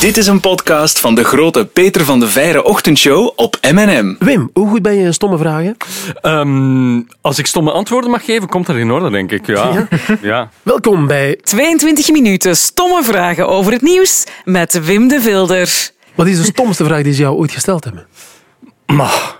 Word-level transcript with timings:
Dit 0.00 0.16
is 0.16 0.26
een 0.26 0.40
podcast 0.40 1.00
van 1.00 1.14
de 1.14 1.24
grote 1.24 1.66
Peter 1.66 2.04
van 2.04 2.20
de 2.20 2.28
Veire 2.28 2.64
ochtendshow 2.64 3.32
op 3.36 3.58
M&M. 3.72 4.16
Wim, 4.18 4.50
hoe 4.52 4.68
goed 4.68 4.82
ben 4.82 4.94
je 4.94 5.04
in 5.04 5.14
stomme 5.14 5.38
vragen? 5.38 5.76
Ehm, 6.20 7.00
als 7.20 7.38
ik 7.38 7.46
stomme 7.46 7.70
antwoorden 7.70 8.10
mag 8.10 8.24
geven, 8.24 8.48
komt 8.48 8.66
dat 8.66 8.76
in 8.76 8.90
orde, 8.90 9.10
denk 9.10 9.32
ik. 9.32 9.46
Ja. 9.46 9.88
ja. 10.22 10.50
Welkom 10.62 11.06
bij... 11.06 11.36
22 11.42 12.10
minuten 12.10 12.56
stomme 12.56 13.02
vragen 13.02 13.48
over 13.48 13.72
het 13.72 13.82
nieuws 13.82 14.24
met 14.44 14.84
Wim 14.84 15.08
de 15.08 15.20
Vilder. 15.20 15.90
Wat 16.14 16.26
is 16.26 16.36
de 16.36 16.44
stomste 16.44 16.84
vraag 16.84 17.02
die 17.02 17.12
ze 17.12 17.20
jou 17.22 17.36
ooit 17.36 17.52
gesteld 17.52 17.84
hebben? 17.84 18.06
Maar, 18.86 19.36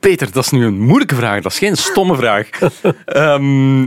Peter, 0.00 0.32
dat 0.32 0.44
is 0.44 0.50
nu 0.50 0.64
een 0.64 0.80
moeilijke 0.80 1.14
vraag. 1.14 1.42
Dat 1.42 1.52
is 1.52 1.58
geen 1.58 1.76
stomme 1.76 2.16
vraag. 2.16 2.48
Ehm, 3.04 3.86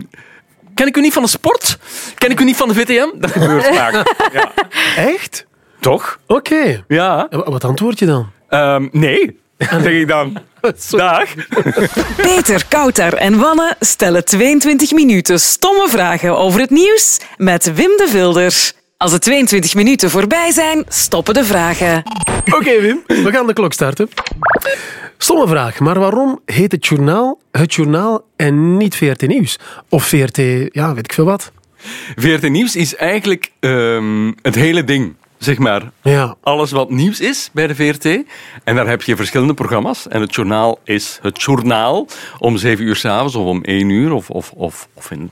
ken 0.73 0.87
ik 0.87 0.97
u 0.97 1.01
niet 1.01 1.13
van 1.13 1.23
de 1.23 1.29
sport? 1.29 1.77
Ken 2.17 2.31
ik 2.31 2.39
u 2.39 2.43
niet 2.43 2.57
van 2.57 2.67
de 2.67 2.73
VTM? 2.73 3.07
Dat 3.19 3.31
gebeurt 3.31 3.65
vaak. 3.65 3.93
Ja. 4.33 4.51
Echt? 4.95 5.47
Toch? 5.79 6.19
Oké. 6.27 6.83
Ja. 6.87 7.27
En 7.29 7.51
Wat 7.51 7.63
antwoord 7.63 7.99
je 7.99 8.05
dan? 8.05 8.29
Ehm, 8.49 8.87
nee, 8.91 9.39
zeg 9.57 9.85
ik 9.85 10.07
dan. 10.07 10.37
Dag. 10.89 11.29
Peter, 12.27 12.65
Kouter 12.67 13.13
en 13.13 13.39
Wanne 13.39 13.75
stellen 13.79 14.25
22 14.25 14.91
minuten 14.91 15.39
stomme 15.39 15.89
vragen 15.89 16.37
over 16.37 16.59
het 16.59 16.69
nieuws 16.69 17.19
met 17.37 17.73
Wim 17.73 17.97
de 17.97 18.07
Vilder. 18.07 18.71
Als 18.97 19.11
de 19.11 19.19
22 19.19 19.75
minuten 19.75 20.09
voorbij 20.09 20.51
zijn, 20.51 20.83
stoppen 20.87 21.33
de 21.33 21.43
vragen. 21.43 22.03
Oké, 22.45 22.81
Wim, 22.81 23.03
we 23.07 23.31
gaan 23.31 23.47
de 23.47 23.53
klok 23.53 23.73
starten. 23.73 24.09
Stomme 25.17 25.47
vraag, 25.47 25.79
maar 25.79 25.99
waarom 25.99 26.39
heet 26.45 26.71
het 26.71 26.87
journaal 26.87 27.39
het 27.51 27.73
journaal 27.73 28.25
en 28.35 28.77
niet 28.77 28.95
VRT 28.95 29.27
Nieuws? 29.27 29.59
Of 29.89 30.03
VRT, 30.03 30.37
ja, 30.71 30.93
weet 30.93 31.03
ik 31.05 31.13
veel 31.13 31.25
wat. 31.25 31.51
VRT 32.15 32.49
Nieuws 32.49 32.75
is 32.75 32.95
eigenlijk 32.95 33.51
ehm, 33.59 34.31
het 34.41 34.55
hele 34.55 34.83
ding, 34.83 35.15
zeg 35.39 35.57
maar. 35.57 35.81
Ja. 36.01 36.35
Alles 36.43 36.71
wat 36.71 36.89
nieuws 36.89 37.19
is 37.19 37.49
bij 37.53 37.67
de 37.67 37.75
VRT. 37.75 38.05
En 38.63 38.75
daar 38.75 38.87
heb 38.87 39.01
je 39.01 39.15
verschillende 39.15 39.53
programma's. 39.53 40.07
En 40.07 40.21
het 40.21 40.35
journaal 40.35 40.79
is 40.83 41.19
het 41.21 41.41
journaal 41.41 42.07
om 42.37 42.57
zeven 42.57 42.85
uur 42.85 42.95
s'avonds 42.95 43.35
of 43.35 43.45
om 43.45 43.63
één 43.63 43.89
uur 43.89 44.11
of, 44.11 44.29
of, 44.29 44.51
of, 44.51 44.87
of 44.93 45.11
in 45.11 45.31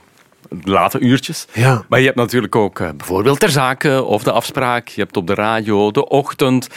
late 0.64 0.98
uurtjes. 0.98 1.46
Ja. 1.52 1.84
Maar 1.88 1.98
je 1.98 2.04
hebt 2.04 2.16
natuurlijk 2.18 2.56
ook 2.56 2.80
eh, 2.80 2.88
bijvoorbeeld 2.96 3.40
ter 3.40 3.50
zake 3.50 4.02
of 4.04 4.22
de 4.22 4.32
afspraak. 4.32 4.88
Je 4.88 5.00
hebt 5.00 5.16
op 5.16 5.26
de 5.26 5.34
radio 5.34 5.90
de 5.90 6.08
ochtend. 6.08 6.68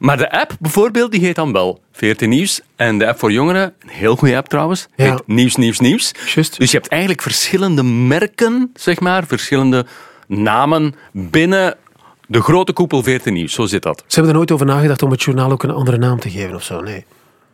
Maar 0.00 0.16
de 0.16 0.30
app 0.30 0.56
bijvoorbeeld, 0.60 1.10
die 1.12 1.20
heet 1.20 1.34
dan 1.34 1.52
wel 1.52 1.80
VRT 1.92 2.20
Nieuws. 2.26 2.60
En 2.76 2.98
de 2.98 3.06
app 3.08 3.18
voor 3.18 3.32
jongeren, 3.32 3.74
een 3.82 3.88
heel 3.88 4.16
goede 4.16 4.36
app 4.36 4.48
trouwens, 4.48 4.86
Ja. 4.96 5.04
heet 5.10 5.22
Nieuws, 5.26 5.56
Nieuws, 5.56 5.78
Nieuws. 5.78 6.12
Dus 6.34 6.70
je 6.70 6.76
hebt 6.76 6.88
eigenlijk 6.88 7.22
verschillende 7.22 7.82
merken, 7.82 8.70
zeg 8.74 9.00
maar, 9.00 9.26
verschillende 9.26 9.86
namen 10.26 10.94
binnen 11.12 11.76
de 12.26 12.40
grote 12.40 12.72
koepel 12.72 13.02
VRT 13.02 13.24
Nieuws. 13.24 13.52
Zo 13.52 13.66
zit 13.66 13.82
dat. 13.82 13.98
Ze 14.06 14.14
hebben 14.14 14.30
er 14.30 14.36
nooit 14.36 14.52
over 14.52 14.66
nagedacht 14.66 15.02
om 15.02 15.10
het 15.10 15.22
journaal 15.22 15.50
ook 15.50 15.62
een 15.62 15.70
andere 15.70 15.98
naam 15.98 16.20
te 16.20 16.30
geven 16.30 16.54
of 16.54 16.62
zo, 16.62 16.80
nee. 16.80 17.04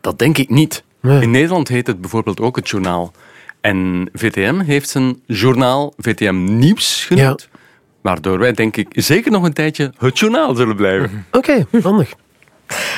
Dat 0.01 0.19
denk 0.19 0.37
ik 0.37 0.49
niet. 0.49 0.83
Nee. 0.99 1.21
In 1.21 1.31
Nederland 1.31 1.67
heet 1.67 1.87
het 1.87 2.01
bijvoorbeeld 2.01 2.39
ook 2.39 2.55
het 2.55 2.69
journaal. 2.69 3.11
En 3.61 4.09
VTM 4.13 4.59
heeft 4.59 4.89
zijn 4.89 5.21
journaal 5.25 5.93
VTM 5.97 6.57
Nieuws 6.57 7.05
genoemd. 7.05 7.49
Waardoor 8.01 8.39
wij, 8.39 8.51
denk 8.51 8.77
ik, 8.77 8.87
zeker 8.89 9.31
nog 9.31 9.43
een 9.43 9.53
tijdje 9.53 9.93
het 9.97 10.19
journaal 10.19 10.55
zullen 10.55 10.75
blijven. 10.75 11.25
Oké, 11.31 11.65
handig. 11.81 12.13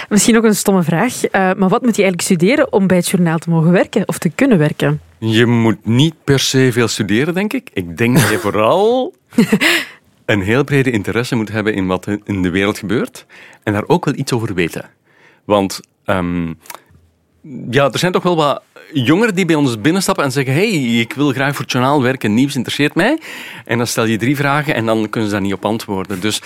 Misschien 0.09 0.37
ook 0.37 0.43
een 0.43 0.55
stomme 0.55 0.83
vraag, 0.83 1.25
eh, 1.25 1.41
maar 1.41 1.69
wat 1.69 1.81
moet 1.81 1.95
je 1.95 2.03
eigenlijk 2.03 2.21
studeren 2.21 2.73
om 2.73 2.87
bij 2.87 2.97
het 2.97 3.07
journaal 3.07 3.37
te 3.37 3.49
mogen 3.49 3.71
werken 3.71 4.07
of 4.07 4.17
te 4.17 4.29
kunnen 4.29 4.57
werken? 4.57 5.01
Je 5.19 5.45
moet 5.45 5.85
niet 5.85 6.13
per 6.23 6.39
se 6.39 6.69
veel 6.71 6.87
studeren, 6.87 7.33
denk 7.33 7.53
ik. 7.53 7.69
Ik 7.73 7.97
denk 7.97 8.15
dat 8.19 8.29
je 8.29 8.37
vooral 8.37 9.13
een 10.25 10.41
heel 10.41 10.63
brede 10.63 10.91
interesse 10.91 11.35
moet 11.35 11.51
hebben 11.51 11.73
in 11.73 11.87
wat 11.87 12.07
in 12.23 12.41
de 12.41 12.49
wereld 12.49 12.77
gebeurt. 12.77 13.25
En 13.63 13.73
daar 13.73 13.87
ook 13.87 14.05
wel 14.05 14.15
iets 14.15 14.33
over 14.33 14.53
weten. 14.53 14.89
Want 15.45 15.79
ehm, 16.05 16.53
ja, 17.69 17.91
er 17.91 17.99
zijn 17.99 18.11
toch 18.11 18.23
wel 18.23 18.35
wat 18.35 18.61
jongeren 18.93 19.35
die 19.35 19.45
bij 19.45 19.55
ons 19.55 19.81
binnenstappen 19.81 20.23
en 20.23 20.31
zeggen 20.31 20.53
hey, 20.53 20.99
ik 20.99 21.14
wil 21.14 21.31
graag 21.31 21.52
voor 21.52 21.64
het 21.64 21.71
journaal 21.71 22.02
werken, 22.02 22.33
nieuws 22.33 22.55
interesseert 22.55 22.95
mij. 22.95 23.19
En 23.65 23.77
dan 23.77 23.87
stel 23.87 24.05
je 24.05 24.17
drie 24.17 24.35
vragen 24.35 24.75
en 24.75 24.85
dan 24.85 25.09
kunnen 25.09 25.30
ze 25.30 25.35
daar 25.35 25.45
niet 25.45 25.53
op 25.53 25.65
antwoorden. 25.65 26.19
Dus 26.19 26.41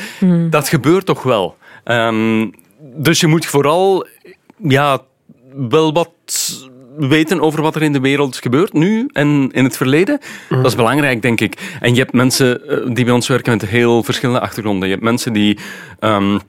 dat 0.49 0.69
gebeurt 0.69 1.05
toch 1.05 1.23
wel. 1.23 1.57
Ehm, 1.83 2.47
dus 2.79 3.19
je 3.19 3.27
moet 3.27 3.45
vooral 3.45 4.07
ja, 4.57 5.01
wel 5.69 5.93
wat 5.93 6.11
weten 6.97 7.41
over 7.41 7.61
wat 7.61 7.75
er 7.75 7.81
in 7.81 7.93
de 7.93 7.99
wereld 7.99 8.37
gebeurt, 8.37 8.73
nu 8.73 9.09
en 9.13 9.49
in 9.51 9.63
het 9.63 9.77
verleden. 9.77 10.19
Dat 10.49 10.65
is 10.65 10.75
belangrijk, 10.75 11.21
denk 11.21 11.41
ik. 11.41 11.77
En 11.79 11.93
je 11.93 11.99
hebt 11.99 12.13
mensen 12.13 12.67
eh, 12.67 12.95
die 12.95 13.05
bij 13.05 13.13
ons 13.13 13.27
werken 13.27 13.51
met 13.51 13.65
heel 13.65 14.03
verschillende 14.03 14.41
achtergronden. 14.41 14.87
Je 14.87 14.93
hebt 14.93 15.05
mensen 15.05 15.33
die 15.33 15.57
ehm, 15.99 16.39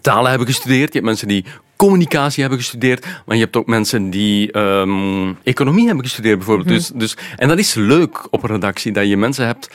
talen 0.00 0.30
hebben 0.30 0.48
gestudeerd, 0.48 0.88
je 0.88 0.94
hebt 0.94 1.04
mensen 1.04 1.28
die 1.28 1.44
communicatie 1.76 2.40
hebben 2.40 2.58
gestudeerd, 2.58 3.06
maar 3.26 3.36
je 3.36 3.42
hebt 3.42 3.56
ook 3.56 3.66
mensen 3.66 4.10
die 4.10 4.52
ehm, 4.52 5.32
economie 5.42 5.86
hebben 5.86 6.04
gestudeerd, 6.04 6.36
bijvoorbeeld. 6.36 6.68
dus, 6.68 6.90
dus, 6.94 7.16
en 7.36 7.48
dat 7.48 7.58
is 7.58 7.74
leuk 7.74 8.26
op 8.30 8.42
een 8.42 8.50
redactie, 8.50 8.92
dat 8.92 9.08
je 9.08 9.16
mensen 9.16 9.46
hebt 9.46 9.70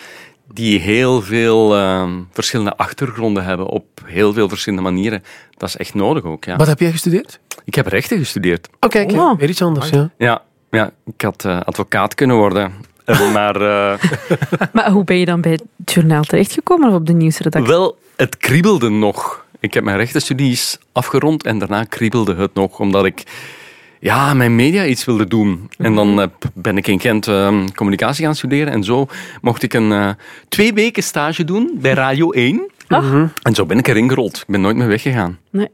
die 0.53 0.79
heel 0.79 1.21
veel 1.21 1.75
ehm, 1.75 2.21
verschillende 2.31 2.77
achtergronden 2.77 3.43
hebben 3.43 3.67
op 3.67 4.01
heel 4.03 4.33
veel 4.33 4.49
verschillende 4.49 4.83
manieren. 4.83 5.23
Dat 5.57 5.69
is 5.69 5.77
echt 5.77 5.93
nodig 5.93 6.23
ook, 6.23 6.43
ja. 6.43 6.55
Wat 6.55 6.67
heb 6.67 6.79
jij 6.79 6.91
gestudeerd? 6.91 7.39
Ik 7.65 7.75
heb 7.75 7.87
rechten 7.87 8.17
gestudeerd. 8.17 8.69
Oké, 8.75 8.87
kijk, 8.87 9.11
Oh. 9.11 9.39
weer 9.39 9.49
iets 9.49 9.61
anders, 9.61 9.89
ja. 9.89 10.09
Ja, 10.17 10.41
ja 10.71 10.91
ik 11.05 11.21
had 11.21 11.45
eh, 11.45 11.61
advocaat 11.61 12.15
kunnen 12.15 12.35
worden. 12.35 12.73
Eh, 13.05 13.33
maar 13.33 13.55
eh, 13.55 13.99
Maar 14.73 14.91
hoe 14.91 15.03
ben 15.03 15.17
je 15.17 15.25
dan 15.25 15.41
bij 15.41 15.51
het 15.51 15.63
journaal 15.93 16.23
terechtgekomen 16.23 16.89
of 16.89 16.95
op 16.95 17.05
de 17.07 17.13
nieuwsredactie? 17.13 17.71
wel, 17.71 17.97
het 18.15 18.37
kriebelde 18.37 18.89
nog. 18.89 19.45
Ik 19.59 19.73
heb 19.73 19.83
mijn 19.83 19.97
rechtenstudies 19.97 20.77
afgerond 20.91 21.43
en 21.43 21.59
daarna 21.59 21.83
kriebelde 21.83 22.35
het 22.35 22.53
nog, 22.53 22.79
omdat 22.79 23.05
ik 23.05 23.23
ja, 23.99 24.33
mijn 24.33 24.55
media 24.55 24.85
iets 24.85 25.05
wilde 25.05 25.27
doen. 25.27 25.69
En 25.77 25.95
dan 25.95 26.21
eh, 26.21 26.27
ben 26.53 26.77
ik 26.77 26.87
in 26.87 26.99
Gent 26.99 27.27
eh, 27.27 27.63
communicatie 27.75 28.25
gaan 28.25 28.35
studeren 28.35 28.73
en 28.73 28.83
zo 28.83 29.07
mocht 29.41 29.63
ik 29.63 29.73
een 29.73 29.91
eh, 29.91 30.09
twee 30.49 30.73
weken 30.73 31.03
stage 31.03 31.43
doen 31.43 31.71
bij 31.81 31.93
Radio 31.93 32.31
1. 32.31 32.69
En 33.41 33.55
zo 33.55 33.65
ben 33.65 33.77
ik 33.77 33.87
erin 33.87 34.09
gerold. 34.09 34.37
Ik 34.37 34.43
ben 34.47 34.61
nooit 34.61 34.75
meer 34.75 34.87
weggegaan. 34.87 35.39
Nee. 35.51 35.69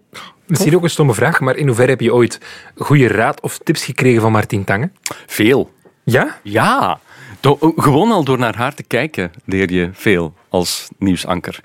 Misschien 0.46 0.76
ook 0.76 0.84
een 0.84 0.90
stomme 0.90 1.14
vraag, 1.14 1.40
maar 1.40 1.56
in 1.56 1.66
hoeverre 1.68 1.90
heb 1.92 2.00
je 2.02 2.14
ooit 2.14 2.40
goede 2.76 3.08
raad 3.08 3.42
of 3.42 3.58
tips 3.58 3.84
gekregen 3.86 4.22
van 4.22 4.32
Martien 4.32 4.64
Tange? 4.64 4.92
Veel. 5.28 5.74
Ja? 6.04 6.40
Ja, 6.44 7.00
Do- 7.40 7.74
gewoon 7.76 8.12
al 8.12 8.24
door 8.24 8.38
naar 8.38 8.56
haar 8.56 8.74
te 8.76 8.84
kijken 8.84 9.32
leer 9.46 9.72
je 9.72 9.90
veel 9.94 10.34
als 10.50 10.88
nieuwsanker. 10.98 11.60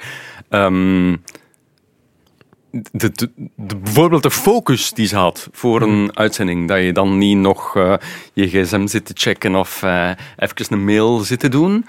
Ehm, 0.48 1.16
de, 2.70 3.10
de, 3.12 3.30
de- 3.56 3.76
bijvoorbeeld 3.76 4.22
de 4.22 4.30
focus 4.30 4.92
die 4.92 5.06
ze 5.06 5.16
had 5.16 5.48
voor 5.52 5.82
een 5.82 6.10
uitzending, 6.16 6.68
dat 6.68 6.78
je 6.82 6.92
dan 6.92 7.18
niet 7.18 7.36
nog 7.36 7.76
eh, 7.76 7.94
je 8.32 8.48
gsm 8.48 8.86
zit 8.86 9.04
te 9.06 9.12
checken 9.16 9.54
of 9.54 9.82
eh 9.82 10.10
even 10.36 10.72
een 10.72 10.84
mail 10.84 11.18
zit 11.18 11.40
te 11.40 11.48
doen. 11.48 11.86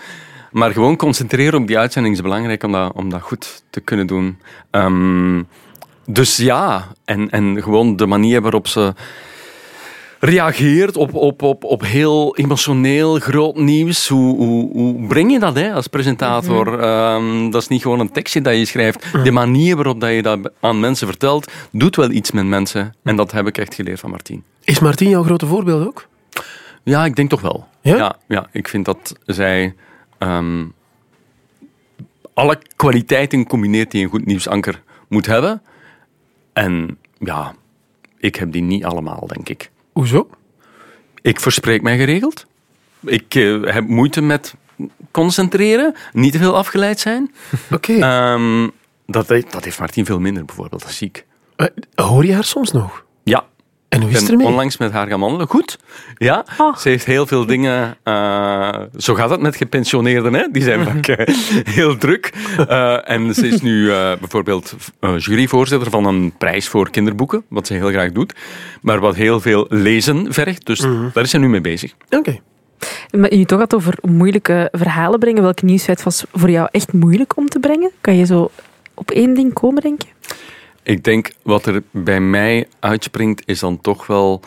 Maar 0.52 0.72
gewoon 0.72 0.96
concentreren 0.96 1.62
op 1.62 1.68
die 1.68 1.78
uitzending 1.78 2.16
is 2.16 2.22
belangrijk 2.22 2.64
om 2.64 2.72
dat, 2.72 2.92
om 2.94 3.10
dat 3.10 3.22
goed 3.22 3.64
te 3.70 3.80
kunnen 3.80 4.08
doen. 4.08 4.38
Ehm, 4.72 5.44
dus 6.06 6.38
ja, 6.38 6.88
en, 7.06 7.30
en 7.30 7.64
gewoon 7.64 7.96
de 7.96 8.06
manier 8.06 8.42
waarop 8.42 8.68
ze 8.68 8.94
reageert 10.20 10.98
op, 10.98 11.14
op, 11.14 11.42
op, 11.42 11.64
op 11.64 11.82
heel 11.82 12.36
emotioneel 12.36 13.20
groot 13.20 13.56
nieuws. 13.56 14.08
Hoe, 14.08 14.36
hoe, 14.36 14.72
hoe 14.72 15.08
breng 15.08 15.32
je 15.32 15.40
dat 15.40 15.56
hè, 15.56 15.74
als 15.74 15.88
presentator? 15.88 16.80
Ehm, 16.80 17.50
dat 17.50 17.62
is 17.62 17.68
niet 17.68 17.82
gewoon 17.82 18.00
een 18.00 18.12
tekstje 18.12 18.42
dat 18.42 18.56
je 18.56 18.66
schrijft. 18.66 19.24
De 19.24 19.32
manier 19.32 19.76
waarop 19.76 20.02
dat 20.02 20.12
je 20.12 20.22
dat 20.22 20.52
aan 20.60 20.80
mensen 20.80 21.08
vertelt, 21.08 21.52
doet 21.72 21.96
wel 21.96 22.12
iets 22.12 22.32
met 22.32 22.46
mensen. 22.46 22.96
En 23.04 23.16
dat 23.16 23.32
heb 23.32 23.48
ik 23.48 23.58
echt 23.58 23.74
geleerd 23.74 24.00
van 24.00 24.10
Martien. 24.10 24.44
Is 24.64 24.80
Martien 24.80 25.10
jouw 25.10 25.24
grote 25.24 25.46
voorbeeld 25.46 25.88
ook? 25.88 26.08
Ja, 26.84 27.06
ik 27.06 27.16
denk 27.16 27.30
toch 27.30 27.42
wel. 27.42 27.68
Ja? 27.82 28.16
Ja, 28.28 28.48
ik 28.52 28.68
vind 28.68 28.86
dat 28.86 29.16
zij 29.26 29.76
ehm, 30.18 30.66
alle 32.34 32.62
kwaliteiten 32.76 33.48
combineert 33.48 33.92
die 33.92 34.04
een 34.04 34.10
goed 34.10 34.26
nieuwsanker 34.26 34.84
moet 35.08 35.26
hebben. 35.26 35.62
En 36.54 36.98
ja, 37.20 37.56
ik 38.18 38.36
heb 38.36 38.52
die 38.52 38.62
niet 38.62 38.86
allemaal, 38.86 39.28
denk 39.28 39.50
ik. 39.50 39.72
Hoezo? 39.92 40.30
Ik 41.22 41.40
verspreek 41.40 41.82
mij 41.82 41.98
geregeld. 41.98 42.46
Ik 43.00 43.36
eh, 43.36 43.64
heb 43.64 43.88
moeite 43.88 44.22
met 44.22 44.56
concentreren, 45.12 45.96
niet 46.14 46.32
te 46.32 46.38
veel 46.38 46.56
afgeleid 46.56 47.00
zijn. 47.00 47.34
Oké. 47.72 47.94
Ehm, 47.94 48.70
dat, 49.06 49.28
dat 49.28 49.64
heeft 49.64 49.80
Martien 49.80 50.06
veel 50.06 50.20
minder, 50.20 50.46
bijvoorbeeld. 50.46 50.82
Dat 50.82 50.92
is 50.92 50.98
ziek. 50.98 51.26
Eh, 51.56 51.68
hoor 51.96 52.26
je 52.26 52.34
haar 52.34 52.44
soms 52.44 52.72
nog? 52.72 53.06
Ja, 53.24 53.46
En 53.90 54.00
hoe 54.02 54.10
ik 54.10 54.16
is 54.16 54.22
het 54.22 54.30
ben 54.30 54.38
ermee? 54.40 54.52
onlangs 54.54 54.78
met 54.78 54.92
haar 54.92 55.08
gaan 55.08 55.20
wandelen. 55.20 55.48
Goed. 55.48 55.78
Ja, 56.18 56.46
Oh. 56.58 56.76
ze 56.78 56.90
heeft 56.90 57.06
heel 57.06 57.28
veel 57.28 57.46
dingen... 57.46 57.98
eh, 58.04 58.80
zo 58.98 59.14
gaat 59.14 59.30
het 59.30 59.40
met 59.42 59.56
gepensioneerden, 59.56 60.34
hè? 60.34 60.48
Die 60.52 60.64
zijn 60.64 60.84
vaak 60.86 61.08
eh, 61.08 61.36
heel 61.76 61.98
druk. 61.98 62.34
Eh, 62.68 63.10
en 63.10 63.34
ze 63.34 63.48
is 63.48 63.62
nu 63.62 63.92
eh, 63.92 64.12
bijvoorbeeld 64.20 64.76
juryvoorzitter 65.18 65.90
van 65.92 66.06
een 66.06 66.34
prijs 66.38 66.68
voor 66.68 66.90
kinderboeken, 66.90 67.44
wat 67.48 67.68
ze 67.68 67.74
heel 67.74 67.90
graag 67.90 68.12
doet. 68.12 68.34
Maar 68.82 69.00
wat 69.00 69.16
heel 69.16 69.40
veel 69.40 69.66
lezen 69.70 70.34
vergt. 70.34 70.66
Dus 70.66 70.80
daar 71.14 71.24
is 71.24 71.30
ze 71.30 71.38
nu 71.40 71.50
mee 71.50 71.62
bezig. 71.62 71.94
Oké. 72.10 72.40
Maar 73.18 73.34
je 73.34 73.46
toch 73.46 73.60
had 73.60 73.74
over 73.76 73.94
moeilijke 74.02 74.70
verhalen 74.72 75.20
brengen. 75.20 75.42
Welk 75.42 75.62
nieuwsfeit 75.62 76.04
was 76.04 76.24
voor 76.34 76.50
jou 76.50 76.68
echt 76.72 76.94
moeilijk 76.94 77.38
om 77.38 77.50
te 77.50 77.60
brengen? 77.60 77.92
Kan 78.02 78.16
je 78.18 78.26
zo 78.26 78.50
op 78.94 79.12
één 79.12 79.34
ding 79.34 79.54
komen, 79.54 79.82
denk 79.82 80.02
je? 80.02 80.08
Ik 80.88 81.04
denk 81.04 81.32
wat 81.44 81.66
er 81.66 81.84
bij 81.92 82.20
mij 82.20 82.68
uitspringt 82.80 83.42
is 83.46 83.60
dan 83.60 83.82
toch 83.82 84.08
wel 84.08 84.42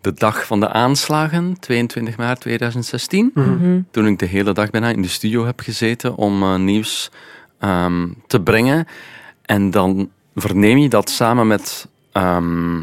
de 0.00 0.12
dag 0.12 0.46
van 0.46 0.60
de 0.60 0.68
aanslagen, 0.68 1.58
22 1.60 2.16
maart 2.16 2.40
2016. 2.40 3.30
Toen 3.90 4.06
ik 4.06 4.18
de 4.18 4.26
hele 4.26 4.52
dag 4.52 4.70
bijna 4.70 4.88
in 4.88 5.02
de 5.02 5.08
studio 5.08 5.46
heb 5.46 5.60
gezeten 5.60 6.16
om 6.16 6.42
eh, 6.42 6.56
nieuws 6.56 7.10
ehm, 7.58 8.08
te 8.26 8.40
brengen. 8.40 8.86
En 9.44 9.70
dan 9.70 10.10
verneem 10.34 10.78
je 10.78 10.88
dat 10.88 11.10
samen 11.10 11.46
met 11.46 11.88
ehm, 12.12 12.82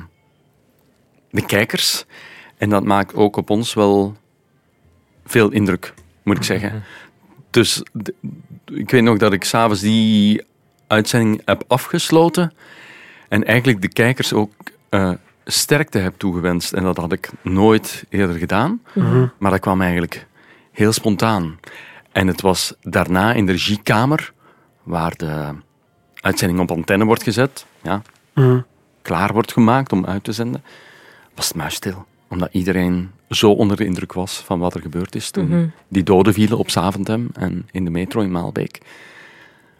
de 1.31 1.45
kijkers. 1.45 2.05
En 2.57 2.69
dat 2.69 2.83
maakt 2.83 3.15
ook 3.15 3.35
op 3.35 3.49
ons 3.49 3.73
wel 3.73 4.15
veel 5.25 5.51
indruk, 5.51 5.93
moet 6.23 6.37
ik 6.37 6.43
zeggen. 6.43 6.83
Dus 7.49 7.83
d- 8.03 8.11
ik 8.65 8.89
weet 8.91 9.03
nog 9.03 9.17
dat 9.17 9.33
ik 9.33 9.43
s'avonds 9.43 9.81
die 9.81 10.41
uitzending 10.87 11.41
heb 11.45 11.63
afgesloten. 11.67 12.53
En 13.35 13.43
eigenlijk 13.43 13.81
de 13.81 13.87
kijkers 13.87 14.33
ook 14.33 14.51
eh, 14.89 15.11
sterkte 15.45 15.97
heb 15.97 16.13
toegewenst. 16.17 16.73
En 16.73 16.83
dat 16.83 16.97
had 16.97 17.11
ik 17.11 17.29
nooit 17.41 18.05
eerder 18.09 18.35
gedaan. 18.35 18.81
Maar 19.37 19.51
dat 19.51 19.59
kwam 19.59 19.81
eigenlijk 19.81 20.27
heel 20.71 20.93
spontaan. 20.93 21.59
En 22.11 22.27
het 22.27 22.41
was 22.41 22.73
daarna 22.81 23.33
in 23.33 23.45
de 23.45 23.51
regiekamer, 23.51 24.33
waar 24.83 25.15
de 25.15 25.49
uitzending 26.15 26.59
op 26.59 26.71
antenne 26.71 27.05
wordt 27.05 27.23
gezet, 27.23 27.65
ja, 27.81 28.01
klaar 29.01 29.33
wordt 29.33 29.53
gemaakt 29.53 29.91
om 29.91 30.05
uit 30.05 30.23
te 30.23 30.31
zenden, 30.31 30.63
was 31.33 31.47
het 31.47 31.57
muisstil. 31.57 32.05
Omdat 32.27 32.49
iedereen 32.51 33.11
zo 33.29 33.51
onder 33.51 33.77
de 33.77 33.85
indruk 33.85 34.13
was 34.13 34.37
van 34.37 34.59
wat 34.59 34.73
er 34.73 34.81
gebeurd 34.81 35.15
is 35.15 35.29
toen 35.29 35.71
die 35.87 36.03
doden 36.03 36.33
vielen 36.33 36.57
op 36.57 36.69
Zaventem 36.69 37.29
en 37.33 37.67
in 37.71 37.83
de 37.83 37.91
metro 37.91 38.21
in 38.21 38.31
Maalbeek. 38.31 38.81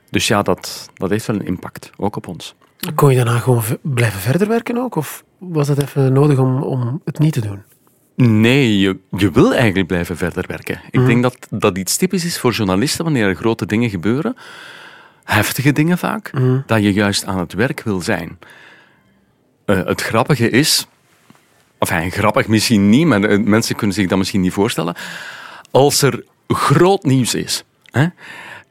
Dus 0.09 0.27
ja, 0.27 0.41
dat, 0.41 0.89
dat 0.93 1.09
heeft 1.09 1.25
wel 1.25 1.35
een 1.35 1.45
impact, 1.45 1.89
ook 1.97 2.15
op 2.15 2.27
ons. 2.27 2.55
Kon 2.95 3.09
je 3.09 3.15
daarna 3.15 3.39
gewoon 3.39 3.63
blijven 3.81 4.19
verder 4.19 4.47
werken 4.47 4.77
ook? 4.77 4.95
Of 4.95 5.23
was 5.37 5.67
het 5.67 5.81
even 5.81 6.13
nodig 6.13 6.37
om, 6.37 6.63
om 6.63 7.01
het 7.05 7.19
niet 7.19 7.33
te 7.33 7.41
doen? 7.41 7.63
Nee, 8.15 8.79
je, 8.79 8.97
je 9.17 9.31
wil 9.31 9.53
eigenlijk 9.53 9.87
blijven 9.87 10.17
verder 10.17 10.43
werken. 10.47 10.81
Ik 10.89 11.05
denk 11.05 11.23
dat 11.23 11.47
dat 11.49 11.77
iets 11.77 11.97
typisch 11.97 12.25
is 12.25 12.39
voor 12.39 12.51
journalisten 12.51 13.03
wanneer 13.03 13.27
er 13.27 13.35
grote 13.35 13.65
dingen 13.65 13.89
gebeuren, 13.89 14.35
heftige 15.23 15.71
dingen 15.71 15.97
vaak, 15.97 16.31
dat 16.65 16.83
je 16.83 16.93
juist 16.93 17.25
aan 17.25 17.39
het 17.39 17.53
werk 17.53 17.81
wil 17.83 18.01
zijn. 18.01 18.39
Eh, 19.65 19.85
het 19.85 20.01
grappige 20.01 20.49
is, 20.49 20.87
enfin, 21.77 22.11
grappig 22.11 22.47
misschien 22.47 22.89
niet, 22.89 23.05
maar 23.05 23.23
eh, 23.23 23.39
mensen 23.39 23.75
kunnen 23.75 23.95
zich 23.95 24.07
dat 24.07 24.17
misschien 24.17 24.41
niet 24.41 24.53
voorstellen. 24.53 24.95
Als 25.71 26.01
er 26.01 26.23
groot 26.47 27.03
nieuws 27.03 27.33
is, 27.33 27.63
hè, 27.91 28.05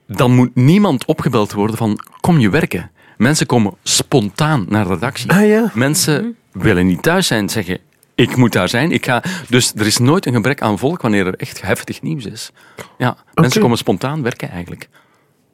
dan 0.06 0.34
moet 0.34 0.55
niemand 0.55 1.05
opgebeld 1.05 1.52
worden 1.52 1.76
van 1.76 1.99
kom 2.20 2.38
je 2.38 2.50
werken. 2.50 2.90
Mensen 3.25 3.47
komen 3.47 3.75
spontaan 3.82 4.67
naar 4.69 4.85
de 4.85 4.94
redactie. 4.94 5.31
Ah 5.31 5.47
ja. 5.47 5.71
Mensen 5.75 6.37
willen 6.53 6.87
niet 6.87 7.03
thuis 7.03 7.26
zijn, 7.26 7.49
zeggen 7.49 7.79
ik 8.15 8.37
moet 8.37 8.53
daar 8.53 8.69
zijn. 8.69 8.93
Ik 8.93 9.05
ga... 9.05 9.23
Dus 9.49 9.73
er 9.76 9.87
is 9.87 9.99
nooit 9.99 10.26
een 10.26 10.32
gebrek 10.32 10.62
aan 10.62 10.79
volk 10.79 11.03
wanneer 11.03 11.26
er 11.26 11.35
echt 11.35 11.62
heftig 11.62 12.03
nieuws 12.03 12.25
is. 12.25 12.50
Ja, 12.99 13.17
mensen 13.35 13.61
komen 13.61 13.79
spontaan 13.79 14.23
werken 14.23 14.50
eigenlijk. 14.50 14.88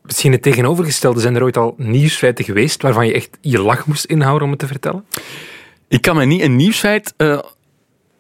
Misschien 0.02 0.32
het 0.32 0.43
tegenovergestelde. 0.43 1.20
Zijn 1.20 1.34
er 1.34 1.43
ooit 1.43 1.56
al 1.56 1.75
nieuwsfeiten 1.76 2.44
geweest 2.44 2.82
waarvan 2.82 3.06
je 3.06 3.12
echt 3.12 3.38
je 3.40 3.58
lach 3.58 3.87
moest 3.87 4.05
inhouden 4.05 4.44
om 4.44 4.50
het 4.50 4.61
te 4.61 4.67
vertellen? 4.67 5.05
Ik 5.88 6.02
kan 6.02 6.17
me 6.17 6.25
niet 6.25 6.43
een 6.43 6.56
nieuwsfeit 6.56 7.14
eh, 7.17 7.38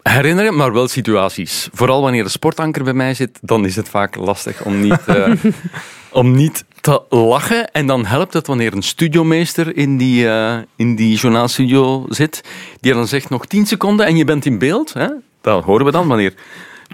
herinneren, 0.02 0.56
maar 0.56 0.72
wel 0.72 0.88
situaties. 0.88 1.68
Vooral 1.72 2.02
wanneer 2.02 2.24
de 2.24 2.28
sportanker 2.30 2.84
bij 2.84 2.92
mij 2.92 3.14
zit, 3.14 3.38
dan 3.42 3.64
is 3.64 3.76
het 3.76 3.88
vaak 3.88 4.16
lastig 4.16 4.64
om 4.64 4.80
niet, 4.80 5.04
eh, 5.06 5.32
om 6.12 6.34
niet 6.34 6.64
te 6.80 7.02
lachen. 7.08 7.70
En 7.70 7.86
dan 7.86 8.06
helpt 8.06 8.32
het 8.32 8.46
wanneer 8.46 8.72
een 8.72 8.82
studiomeester 8.82 9.76
in 9.76 9.96
die, 9.96 10.28
eh, 10.28 10.58
in 10.76 10.96
die 10.96 11.16
journaalstudio 11.16 12.06
zit, 12.08 12.40
die 12.80 12.92
dan 12.92 13.08
zegt 13.08 13.30
nog 13.30 13.46
10 13.46 13.66
seconden 13.66 14.06
en 14.06 14.16
je 14.16 14.24
bent 14.24 14.44
in 14.44 14.58
beeld. 14.58 14.92
Hè? 14.92 15.08
Dat 15.40 15.64
horen 15.64 15.84
we 15.84 15.92
dan 15.92 16.08
wanneer 16.08 16.34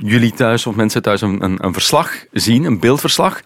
jullie 0.03 0.33
thuis 0.33 0.67
of 0.67 0.75
mensen 0.75 1.03
thuis 1.03 1.21
een, 1.21 1.45
een, 1.45 1.65
een 1.65 1.73
verslag 1.73 2.25
zien, 2.33 2.65
een 2.65 2.81
beeldverslag. 2.81 3.43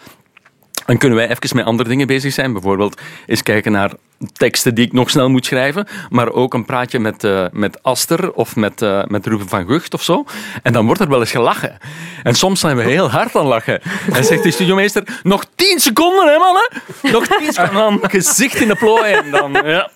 Dan 0.91 0.99
kunnen 0.99 1.19
wij 1.19 1.29
even 1.29 1.57
met 1.57 1.65
andere 1.65 1.89
dingen 1.89 2.07
bezig 2.07 2.33
zijn. 2.33 2.53
Bijvoorbeeld 2.53 3.01
eens 3.27 3.43
kijken 3.43 3.73
naar 3.73 3.91
teksten 4.33 4.75
die 4.75 4.87
ik 4.87 4.93
nog 4.93 5.11
snel 5.11 5.29
moet 5.29 5.47
schrijven. 5.47 5.87
Maar 6.09 6.33
ook 6.33 6.55
een 6.55 6.65
praatje 6.65 6.99
met, 6.99 7.25
eh, 7.25 7.47
met 7.53 7.83
Aster 7.83 8.33
of 8.33 8.57
met, 8.57 8.83
eh, 8.83 9.05
met 9.05 9.27
Ruben 9.27 9.49
van 9.49 9.67
Gucht 9.67 9.95
of 9.95 10.03
zo. 10.03 10.25
En 10.63 10.73
dan 10.73 10.87
wordt 10.87 11.01
er 11.01 11.09
wel 11.09 11.21
eens 11.21 11.31
gelachen. 11.31 11.79
En 12.23 12.35
soms 12.35 12.61
zijn 12.61 12.77
we 12.77 12.83
heel 12.83 13.11
hard 13.11 13.37
aan 13.37 13.47
lachen. 13.47 13.81
En 14.13 14.25
zegt 14.25 14.43
de 14.43 14.51
studiomeester, 14.51 15.21
nog 15.23 15.45
tien 15.55 15.81
seconden 15.81 16.27
hè 16.27 16.39
mannen? 16.39 16.69
Nog 17.03 17.27
tien 17.27 17.53
seconden. 17.53 17.83
En 17.83 17.99
dan 18.01 18.11
gezicht 18.11 18.61
in 18.61 18.69
de 18.69 18.77
plooi 18.77 19.13
en 19.13 19.31
dan, 19.31 19.53
ja. 19.65 19.91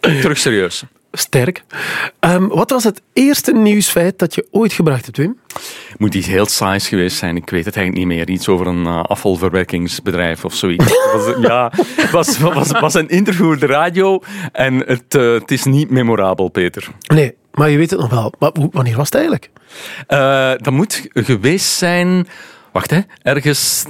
Terug 0.00 0.38
serieus. 0.38 0.84
Sterk. 1.12 1.62
Ehm, 2.18 2.46
wat 2.46 2.70
was 2.70 2.84
het 2.84 3.02
eerste 3.12 3.52
nieuwsfeit 3.52 4.18
dat 4.18 4.34
je 4.34 4.46
ooit 4.50 4.72
gebracht 4.72 5.04
hebt, 5.04 5.16
Wim? 5.16 5.38
Moet 5.98 6.14
iets 6.14 6.26
heel 6.26 6.46
saais 6.46 6.88
geweest 6.88 7.16
zijn. 7.16 7.36
Ik 7.36 7.50
weet 7.50 7.64
het 7.64 7.76
eigenlijk 7.76 8.06
niet 8.06 8.16
meer. 8.16 8.28
Iets 8.28 8.48
over 8.48 8.66
een 8.66 8.86
eh, 8.86 9.02
afvalverwerkingsbedrijf 9.02 10.44
of 10.44 10.54
zoiets. 10.54 10.84
Het 11.12 11.12
was, 11.12 11.34
ja, 11.42 11.72
het 11.96 12.10
was, 12.10 12.38
was, 12.38 12.70
was 12.70 12.94
een 12.94 13.08
interview 13.08 13.52
op 13.52 13.60
de 13.60 13.66
radio 13.66 14.20
en 14.52 14.74
het, 14.74 15.14
eh, 15.14 15.32
het 15.32 15.50
is 15.50 15.64
niet 15.64 15.90
memorabel, 15.90 16.48
Peter. 16.48 16.88
Nee, 17.06 17.34
maar 17.52 17.70
je 17.70 17.76
weet 17.76 17.90
het 17.90 18.00
nog 18.00 18.10
wel. 18.10 18.32
Maar 18.38 18.50
wanneer 18.70 18.96
was 18.96 19.04
het 19.04 19.14
eigenlijk? 19.14 19.50
Eh, 20.06 20.52
dat 20.56 20.72
moet 20.72 21.08
geweest 21.12 21.66
zijn... 21.66 22.26
Wacht, 22.72 22.90
hè. 22.90 23.00
Ergens 23.22 23.84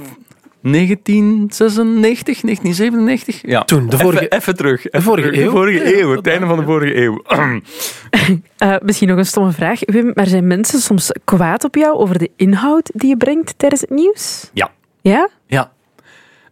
1996, 0.61 2.41
1997? 2.41 3.39
Ja. 3.41 3.63
Toen, 3.63 3.89
de 3.89 3.97
vorige- 3.97 4.23
Even, 4.23 4.37
even 4.37 4.55
terug. 4.55 4.85
Even 4.85 5.01
vorige 5.01 5.27
terug. 5.27 5.39
eeuw? 5.43 5.51
De 5.51 5.57
vorige 5.57 5.99
eeuw, 6.01 6.15
het 6.15 6.27
einde 6.27 6.45
van 6.45 6.57
de 6.59 6.63
vorige 6.65 6.95
eeuw. 6.95 7.21
Eh, 8.57 8.75
misschien 8.81 9.07
nog 9.07 9.17
een 9.17 9.25
stomme 9.25 9.51
vraag. 9.51 9.79
Wim, 9.85 10.11
maar 10.13 10.27
zijn 10.27 10.47
mensen 10.47 10.79
soms 10.79 11.11
kwaad 11.23 11.63
op 11.63 11.75
jou 11.75 11.97
over 11.97 12.17
de 12.17 12.29
inhoud 12.35 12.91
die 12.93 13.09
je 13.09 13.17
brengt 13.17 13.53
tijdens 13.57 13.81
het 13.81 13.89
nieuws? 13.89 14.49
Ja. 14.53 14.71
Ja? 15.01 15.29
Ja. 15.47 15.71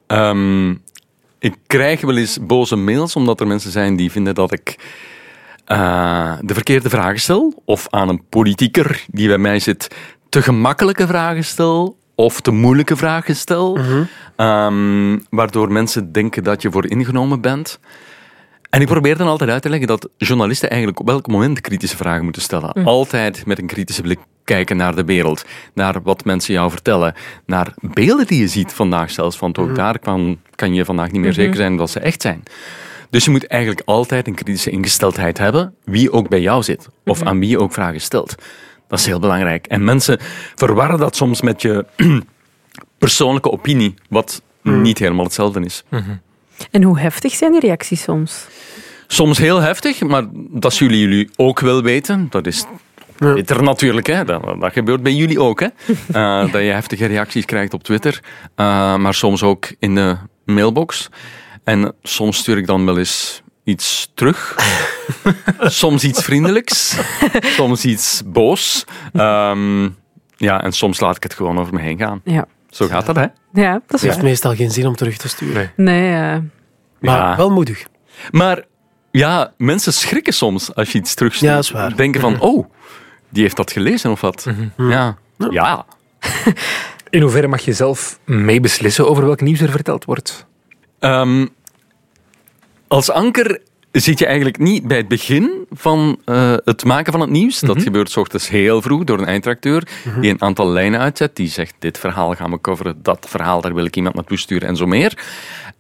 Ehm, 0.08 0.70
ik 1.40 1.56
krijg 1.68 2.02
wel 2.02 2.18
eens 2.18 2.38
boze 2.42 2.76
mails 2.76 3.16
omdat 3.16 3.40
er 3.40 3.48
mensen 3.48 3.72
zijn 3.72 3.96
die 3.96 4.12
vinden 4.12 4.36
dat 4.36 4.52
ik 4.54 4.76
eh, 5.66 6.34
de 6.42 6.54
verkeerde 6.54 6.90
vragen 6.90 7.20
stel. 7.20 7.62
Of 7.66 7.88
aan 7.90 8.10
een 8.10 8.24
politicus 8.30 9.06
die 9.12 9.28
bij 9.28 9.38
mij 9.38 9.60
zit 9.60 9.96
te 10.30 10.42
gemakkelijke 10.42 11.08
vragen 11.08 11.44
stel. 11.44 11.98
Of 12.20 12.42
te 12.42 12.52
moeilijke 12.52 12.96
vragen 12.96 13.36
stel. 13.36 13.78
Ehm, 14.36 15.18
waardoor 15.30 15.72
mensen 15.72 16.12
denken 16.12 16.44
dat 16.44 16.62
je 16.62 16.72
voor 16.72 16.90
ingenomen 16.90 17.42
bent. 17.42 17.80
En 18.70 18.82
ik 18.82 18.88
probeer 18.88 19.18
dan 19.18 19.28
altijd 19.28 19.50
uit 19.50 19.62
te 19.62 19.70
leggen 19.70 19.88
dat 19.88 20.10
journalisten 20.18 20.70
eigenlijk 20.70 21.00
op 21.00 21.08
welk 21.08 21.28
moment 21.28 21.62
kritische 21.62 21.98
vragen 21.98 22.24
moeten 22.24 22.42
stellen. 22.42 22.84
Altijd 22.84 23.46
met 23.46 23.60
een 23.60 23.68
kritische 23.68 24.02
blik 24.02 24.20
kijken 24.44 24.78
naar 24.78 24.96
de 24.96 25.04
wereld, 25.04 25.46
naar 25.74 26.02
wat 26.04 26.26
mensen 26.26 26.54
jou 26.54 26.70
vertellen, 26.70 27.14
naar 27.46 27.74
beelden 27.82 28.28
die 28.28 28.40
je 28.40 28.48
ziet 28.48 28.74
vandaag 28.74 29.12
zelfs, 29.12 29.40
want 29.40 29.58
ook 29.58 29.76
daar 29.76 30.00
kan, 30.00 30.40
kan 30.56 30.74
je 30.74 30.86
vandaag 30.86 31.12
niet 31.12 31.22
meer 31.22 31.34
zeker 31.34 31.56
zijn 31.56 31.76
dat 31.78 31.90
ze 31.90 32.00
echt 32.00 32.22
zijn. 32.22 32.44
Dus 33.10 33.26
je 33.26 33.32
moet 33.32 33.48
eigenlijk 33.48 33.82
altijd 33.86 34.28
een 34.28 34.36
kritische 34.36 34.70
ingesteldheid 34.70 35.38
hebben, 35.38 35.74
wie 35.84 36.12
ook 36.12 36.30
bij 36.30 36.42
jou 36.42 36.64
zit, 36.64 36.88
of 37.06 37.24
aan 37.24 37.40
wie 37.40 37.50
je 37.50 37.60
ook 37.60 37.74
vragen 37.74 38.02
stelt. 38.02 38.36
Dat 38.90 39.00
is 39.00 39.06
heel 39.06 39.20
belangrijk. 39.20 39.68
En 39.68 39.84
mensen 39.84 40.20
verwarren 40.56 41.00
dat 41.00 41.16
soms 41.16 41.42
met 41.42 41.62
je 41.62 41.86
persoonlijke 42.98 43.52
opinie, 43.52 43.94
wat 44.10 44.42
niet 44.62 44.98
helemaal 44.98 45.26
hetzelfde 45.26 45.66
is. 45.66 45.84
En 46.72 46.84
hoe 46.84 47.00
heftig 47.00 47.34
zijn 47.34 47.52
die 47.52 47.60
reacties 47.60 48.02
soms? 48.02 48.48
Soms 49.08 49.38
heel 49.38 49.62
heftig, 49.62 50.02
maar 50.02 50.24
dat 50.34 50.74
zullen 50.74 50.98
jullie 50.98 51.30
ook 51.36 51.60
wel 51.60 51.82
weten. 51.84 52.28
Dat 52.30 52.48
is. 52.48 52.66
Twitter 53.16 53.64
natuurlijk, 53.64 54.08
hè. 54.08 54.26
Dat, 54.26 54.44
dat 54.60 54.74
gebeurt 54.74 55.04
bij 55.04 55.14
jullie 55.14 55.42
ook. 55.42 55.60
Hè. 55.60 55.68
Eh, 56.12 56.52
dat 56.52 56.62
je 56.62 56.72
heftige 56.72 57.06
reacties 57.06 57.46
krijgt 57.46 57.74
op 57.74 57.84
Twitter, 57.84 58.20
eh, 58.56 58.96
maar 58.96 59.14
soms 59.14 59.44
ook 59.44 59.74
in 59.80 59.96
de 59.96 60.18
mailbox. 60.46 61.10
En 61.64 61.94
soms 62.04 62.38
stuur 62.38 62.58
ik 62.58 62.68
dan 62.68 62.86
wel 62.86 62.98
eens 62.98 63.42
iets 63.70 64.12
terug. 64.14 64.56
soms 65.60 66.04
iets 66.04 66.24
vriendelijks, 66.24 66.98
soms 67.42 67.86
iets 67.86 68.22
boos. 68.26 68.86
Ehm, 69.14 69.84
ja, 70.38 70.64
en 70.64 70.72
soms 70.72 71.00
laat 71.00 71.16
ik 71.16 71.24
het 71.24 71.34
gewoon 71.34 71.60
over 71.60 71.74
me 71.74 71.82
heen 71.82 71.98
gaan. 71.98 72.22
Ja, 72.24 72.46
Zo 72.70 72.88
gaat 72.88 73.06
dat, 73.06 73.16
hè? 73.16 73.26
ja 73.54 73.72
dat 73.74 73.82
Het 73.86 73.94
is 73.94 74.02
heeft 74.02 74.16
waar. 74.16 74.24
meestal 74.24 74.56
geen 74.56 74.72
zin 74.72 74.88
om 74.88 74.96
terug 74.96 75.18
te 75.18 75.28
sturen. 75.28 75.72
Nee. 75.76 76.02
Nee, 76.02 76.12
Maar 77.00 77.18
Ja. 77.18 77.36
wel 77.36 77.50
moedig. 77.52 77.86
Maar 78.32 78.64
ja, 79.12 79.54
mensen 79.58 79.94
schrikken 79.94 80.34
soms 80.34 80.76
als 80.76 80.92
je 80.92 80.98
iets 80.98 81.14
terugstuurt. 81.14 81.50
Ja, 81.50 81.56
dat 81.56 81.64
is 81.66 81.72
waar. 81.72 81.96
Denken 81.96 82.22
van, 82.22 82.40
oh, 82.40 82.70
die 83.30 83.44
heeft 83.44 83.56
dat 83.56 83.72
gelezen 83.72 84.12
of 84.12 84.22
wat. 84.22 84.48
Ja. 84.78 85.18
ja. 85.50 85.86
In 87.10 87.22
hoeverre 87.22 87.48
mag 87.48 87.62
je 87.62 87.74
zelf 87.74 88.20
meebeslissen 88.26 89.10
over 89.10 89.26
welk 89.26 89.42
nieuws 89.42 89.60
er 89.62 89.70
verteld 89.72 90.06
wordt? 90.06 90.46
Ehm, 91.00 91.46
als 92.90 93.12
anker 93.12 93.62
zit 93.92 94.20
je 94.20 94.26
eigenlijk 94.26 94.58
niet 94.58 94.88
bij 94.88 94.98
het 94.98 95.08
begin 95.08 95.66
van 95.72 96.20
eh, 96.26 96.54
het 96.64 96.86
maken 96.86 97.12
van 97.12 97.22
het 97.22 97.30
nieuws. 97.30 97.60
Dat 97.60 97.82
gebeurt 97.82 98.12
's 98.12 98.18
ochtends 98.18 98.50
heel 98.50 98.82
vroeg 98.82 99.04
door 99.04 99.20
een 99.20 99.26
eindredacteur 99.26 99.88
die 100.22 100.32
een 100.32 100.42
aantal 100.42 100.68
lijnen 100.68 101.00
uitzet. 101.00 101.36
Die 101.36 101.48
zegt, 101.48 101.74
dit 101.80 101.98
verhaal 101.98 102.34
gaan 102.36 102.52
we 102.52 102.62
coveren, 102.62 103.00
dat 103.02 103.26
verhaal, 103.30 103.62
daar 103.62 103.74
wil 103.74 103.86
ik 103.86 103.96
iemand 103.96 104.16
naartoe 104.16 104.38
sturen 104.38 104.68
en 104.68 104.76
zo 104.76 104.86
meer. 104.86 105.26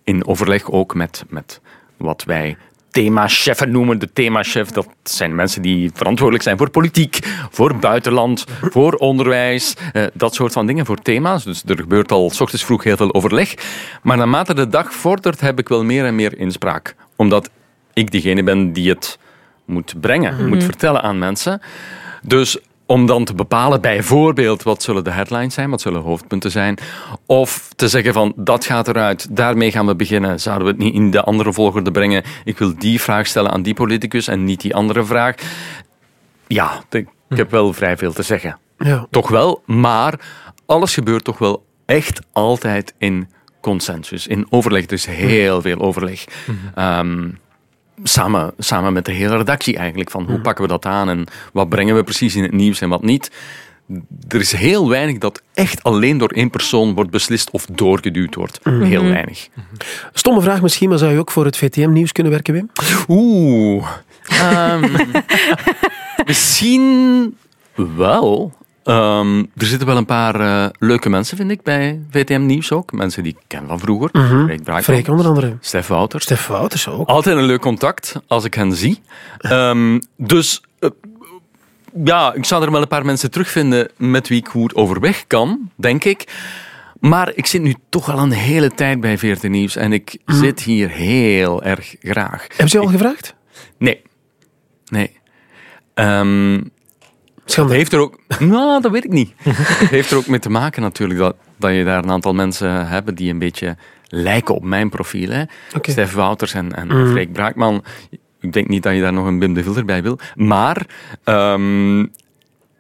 In 0.03 0.27
overleg 0.27 0.71
ook 0.71 0.95
met, 0.95 1.23
met 1.29 1.61
wat 1.97 2.23
wij 2.23 2.57
themacheffen 2.91 3.71
noemen. 3.71 3.99
De 3.99 4.13
themachef, 4.13 4.69
dat 4.69 4.87
zijn 5.03 5.35
mensen 5.35 5.61
die 5.61 5.91
verantwoordelijk 5.93 6.43
zijn 6.43 6.57
voor 6.57 6.69
politiek, 6.69 7.19
voor 7.49 7.75
buitenland, 7.75 8.45
voor 8.61 8.93
onderwijs, 8.93 9.75
eh, 9.93 10.03
dat 10.13 10.35
soort 10.35 10.53
van 10.53 10.67
dingen, 10.67 10.85
voor 10.85 11.01
thema's. 11.01 11.43
Dus 11.43 11.63
er 11.67 11.77
gebeurt 11.77 12.11
al 12.11 12.29
s 12.29 12.41
ochtends 12.41 12.65
vroeg 12.65 12.83
heel 12.83 12.97
veel 12.97 13.13
overleg. 13.13 13.53
Maar 14.03 14.17
naarmate 14.17 14.53
de 14.53 14.67
dag 14.67 14.93
vordert, 14.93 15.41
heb 15.41 15.59
ik 15.59 15.69
wel 15.69 15.83
meer 15.83 16.05
en 16.05 16.15
meer 16.15 16.37
inspraak. 16.37 16.95
Omdat 17.15 17.49
ik 17.93 18.11
degene 18.11 18.43
ben 18.43 18.73
die 18.73 18.89
het 18.89 19.19
moet 19.65 19.93
brengen, 20.01 20.49
moet 20.49 20.63
vertellen 20.63 21.01
aan 21.01 21.17
mensen. 21.17 21.61
Dus 22.21 22.57
om 22.89 23.05
dan 23.05 23.25
te 23.25 23.33
bepalen, 23.33 23.81
bijvoorbeeld, 23.81 24.63
wat 24.63 24.83
zullen 24.83 25.03
de 25.03 25.11
headlines 25.11 25.53
zijn, 25.53 25.69
wat 25.69 25.81
zullen 25.81 26.01
hoofdpunten 26.01 26.51
zijn, 26.51 26.77
of 27.25 27.69
te 27.75 27.87
zeggen 27.87 28.13
van, 28.13 28.33
dat 28.35 28.65
gaat 28.65 28.87
eruit, 28.87 29.35
daarmee 29.35 29.71
gaan 29.71 29.85
we 29.85 29.95
beginnen, 29.95 30.39
zouden 30.39 30.67
we 30.67 30.73
het 30.73 30.81
niet 30.81 30.93
in 30.93 31.11
de 31.11 31.23
andere 31.23 31.53
volgorde 31.53 31.91
brengen, 31.91 32.23
ik 32.43 32.57
wil 32.57 32.73
die 32.77 33.01
vraag 33.01 33.27
stellen 33.27 33.51
aan 33.51 33.61
die 33.61 33.73
politicus 33.73 34.27
en 34.27 34.43
niet 34.43 34.61
die 34.61 34.75
andere 34.75 35.05
vraag. 35.05 35.35
Ja, 36.47 36.83
ik 36.89 37.07
heb 37.27 37.51
wel 37.51 37.73
vrij 37.73 37.97
veel 37.97 38.13
te 38.13 38.23
zeggen. 38.23 38.57
Ja. 38.77 39.07
Toch 39.09 39.29
wel, 39.29 39.61
maar 39.65 40.19
alles 40.65 40.93
gebeurt 40.93 41.23
toch 41.23 41.37
wel 41.37 41.65
echt 41.85 42.21
altijd 42.31 42.93
in 42.97 43.29
consensus, 43.61 44.27
in 44.27 44.45
overleg. 44.49 44.85
Dus 44.85 45.05
heel 45.05 45.61
veel 45.61 45.79
overleg. 45.79 46.25
Ehm, 46.75 47.29
samen, 48.03 48.53
samen 48.57 48.93
met 48.93 49.05
de 49.05 49.11
hele 49.11 49.37
redactie 49.37 49.77
eigenlijk. 49.77 50.11
Van 50.11 50.25
hoe 50.25 50.39
pakken 50.39 50.63
we 50.63 50.69
dat 50.69 50.85
aan 50.85 51.09
en 51.09 51.27
wat 51.53 51.69
brengen 51.69 51.95
we 51.95 52.03
precies 52.03 52.35
in 52.35 52.43
het 52.43 52.51
nieuws 52.51 52.81
en 52.81 52.89
wat 52.89 53.03
niet. 53.03 53.31
Er 54.27 54.39
is 54.39 54.51
heel 54.51 54.89
weinig 54.89 55.17
dat 55.17 55.41
echt 55.53 55.83
alleen 55.83 56.17
door 56.17 56.29
één 56.29 56.49
persoon 56.49 56.93
wordt 56.93 57.11
beslist 57.11 57.51
of 57.51 57.65
doorgeduwd 57.65 58.35
wordt. 58.35 58.59
Heel 58.63 59.03
weinig. 59.03 59.47
Stomme 60.13 60.41
vraag 60.41 60.61
misschien, 60.61 60.89
maar 60.89 60.97
zou 60.97 61.11
je 61.11 61.19
ook 61.19 61.31
voor 61.31 61.45
het 61.45 61.57
VTM-nieuws 61.57 62.11
kunnen 62.11 62.31
werken, 62.31 62.53
Wim? 62.53 62.69
Oeh. 63.07 63.87
Ehm, 64.27 65.07
misschien 66.25 67.35
wel. 67.75 68.53
Ehm, 68.89 69.39
er 69.39 69.65
zitten 69.65 69.87
wel 69.87 69.97
een 69.97 70.05
paar 70.05 70.39
eh, 70.39 70.69
leuke 70.79 71.09
mensen, 71.09 71.37
vind 71.37 71.51
ik, 71.51 71.61
bij 71.61 72.01
VTM 72.09 72.45
Nieuws 72.45 72.71
ook. 72.71 72.91
Mensen 72.91 73.23
die 73.23 73.31
ik 73.31 73.43
ken 73.47 73.67
van 73.67 73.79
vroeger. 73.79 74.09
Freek 74.81 75.07
onder 75.07 75.25
andere. 75.25 75.57
Stef 75.59 75.87
Wouters. 75.87 76.23
Stef 76.23 76.47
Wouters 76.47 76.87
ook. 76.87 77.07
Altijd 77.07 77.37
een 77.37 77.43
leuk 77.43 77.61
contact 77.61 78.15
als 78.27 78.43
ik 78.43 78.53
hen 78.53 78.73
zie. 78.73 79.01
Ehm, 79.37 79.99
dus 80.17 80.61
eh, 80.79 80.89
ja, 82.03 82.33
ik 82.33 82.45
zou 82.45 82.63
er 82.63 82.71
wel 82.71 82.81
een 82.81 82.87
paar 82.87 83.05
mensen 83.05 83.31
terugvinden 83.31 83.89
met 83.97 84.27
wie 84.27 84.39
ik 84.39 84.47
goed 84.47 84.75
overweg 84.75 85.27
kan, 85.27 85.71
denk 85.75 86.03
ik. 86.03 86.33
Maar 86.99 87.31
ik 87.35 87.45
zit 87.45 87.61
nu 87.61 87.75
toch 87.89 88.11
al 88.11 88.19
een 88.19 88.31
hele 88.31 88.73
tijd 88.73 88.99
bij 88.99 89.17
VRT 89.17 89.49
Nieuws 89.49 89.75
en 89.75 89.93
ik 89.93 90.17
zit 90.25 90.61
hier 90.61 90.89
heel 90.89 91.63
erg 91.63 91.95
graag. 92.01 92.45
Hebben 92.47 92.69
ze 92.69 92.77
je 92.77 92.83
al 92.83 92.91
gevraagd? 92.91 93.35
Nee. 93.77 94.01
Nee. 94.85 95.19
Ehm, 95.93 96.59
Schande. 97.51 97.69
het 97.69 97.79
heeft 97.79 97.93
er 97.93 97.99
ook... 97.99 98.19
Nou, 98.39 98.81
dat 98.81 98.91
weet 98.91 99.03
ik 99.03 99.11
niet. 99.11 99.33
Het 99.43 99.89
heeft 99.89 100.11
er 100.11 100.17
ook 100.17 100.27
mee 100.27 100.39
te 100.39 100.49
maken 100.49 100.81
natuurlijk 100.81 101.19
dat, 101.19 101.35
dat 101.57 101.73
je 101.73 101.83
daar 101.83 102.03
een 102.03 102.11
aantal 102.11 102.33
mensen 102.33 102.87
hebt 102.87 103.17
die 103.17 103.31
een 103.31 103.39
beetje 103.39 103.77
lijken 104.07 104.55
op 104.55 104.63
mijn 104.63 104.89
profiel. 104.89 105.29
Hè. 105.29 105.43
Stef 105.81 106.13
Wouters 106.13 106.53
en, 106.53 106.75
en 106.75 107.07
Freek 107.09 107.33
Braakman. 107.33 107.83
Ik 108.39 108.53
denk 108.53 108.67
niet 108.67 108.83
dat 108.83 108.93
je 108.93 109.01
daar 109.01 109.13
nog 109.13 109.25
een 109.25 109.39
Bim 109.39 109.53
de 109.53 109.63
Vilder 109.63 109.85
bij 109.85 110.03
wil. 110.03 110.19
Maar 110.35 110.85
ehm, 111.23 112.01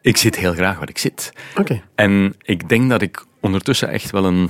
ik 0.01 0.17
zit 0.17 0.35
heel 0.35 0.53
graag 0.53 0.79
waar 0.79 0.89
ik 0.89 0.97
zit. 0.97 1.33
Oké. 1.57 1.81
En 1.95 2.35
ik 2.41 2.69
denk 2.69 2.89
dat 2.89 3.01
ik 3.01 3.25
ondertussen 3.39 3.89
echt 3.89 4.11
wel 4.11 4.25
een 4.25 4.49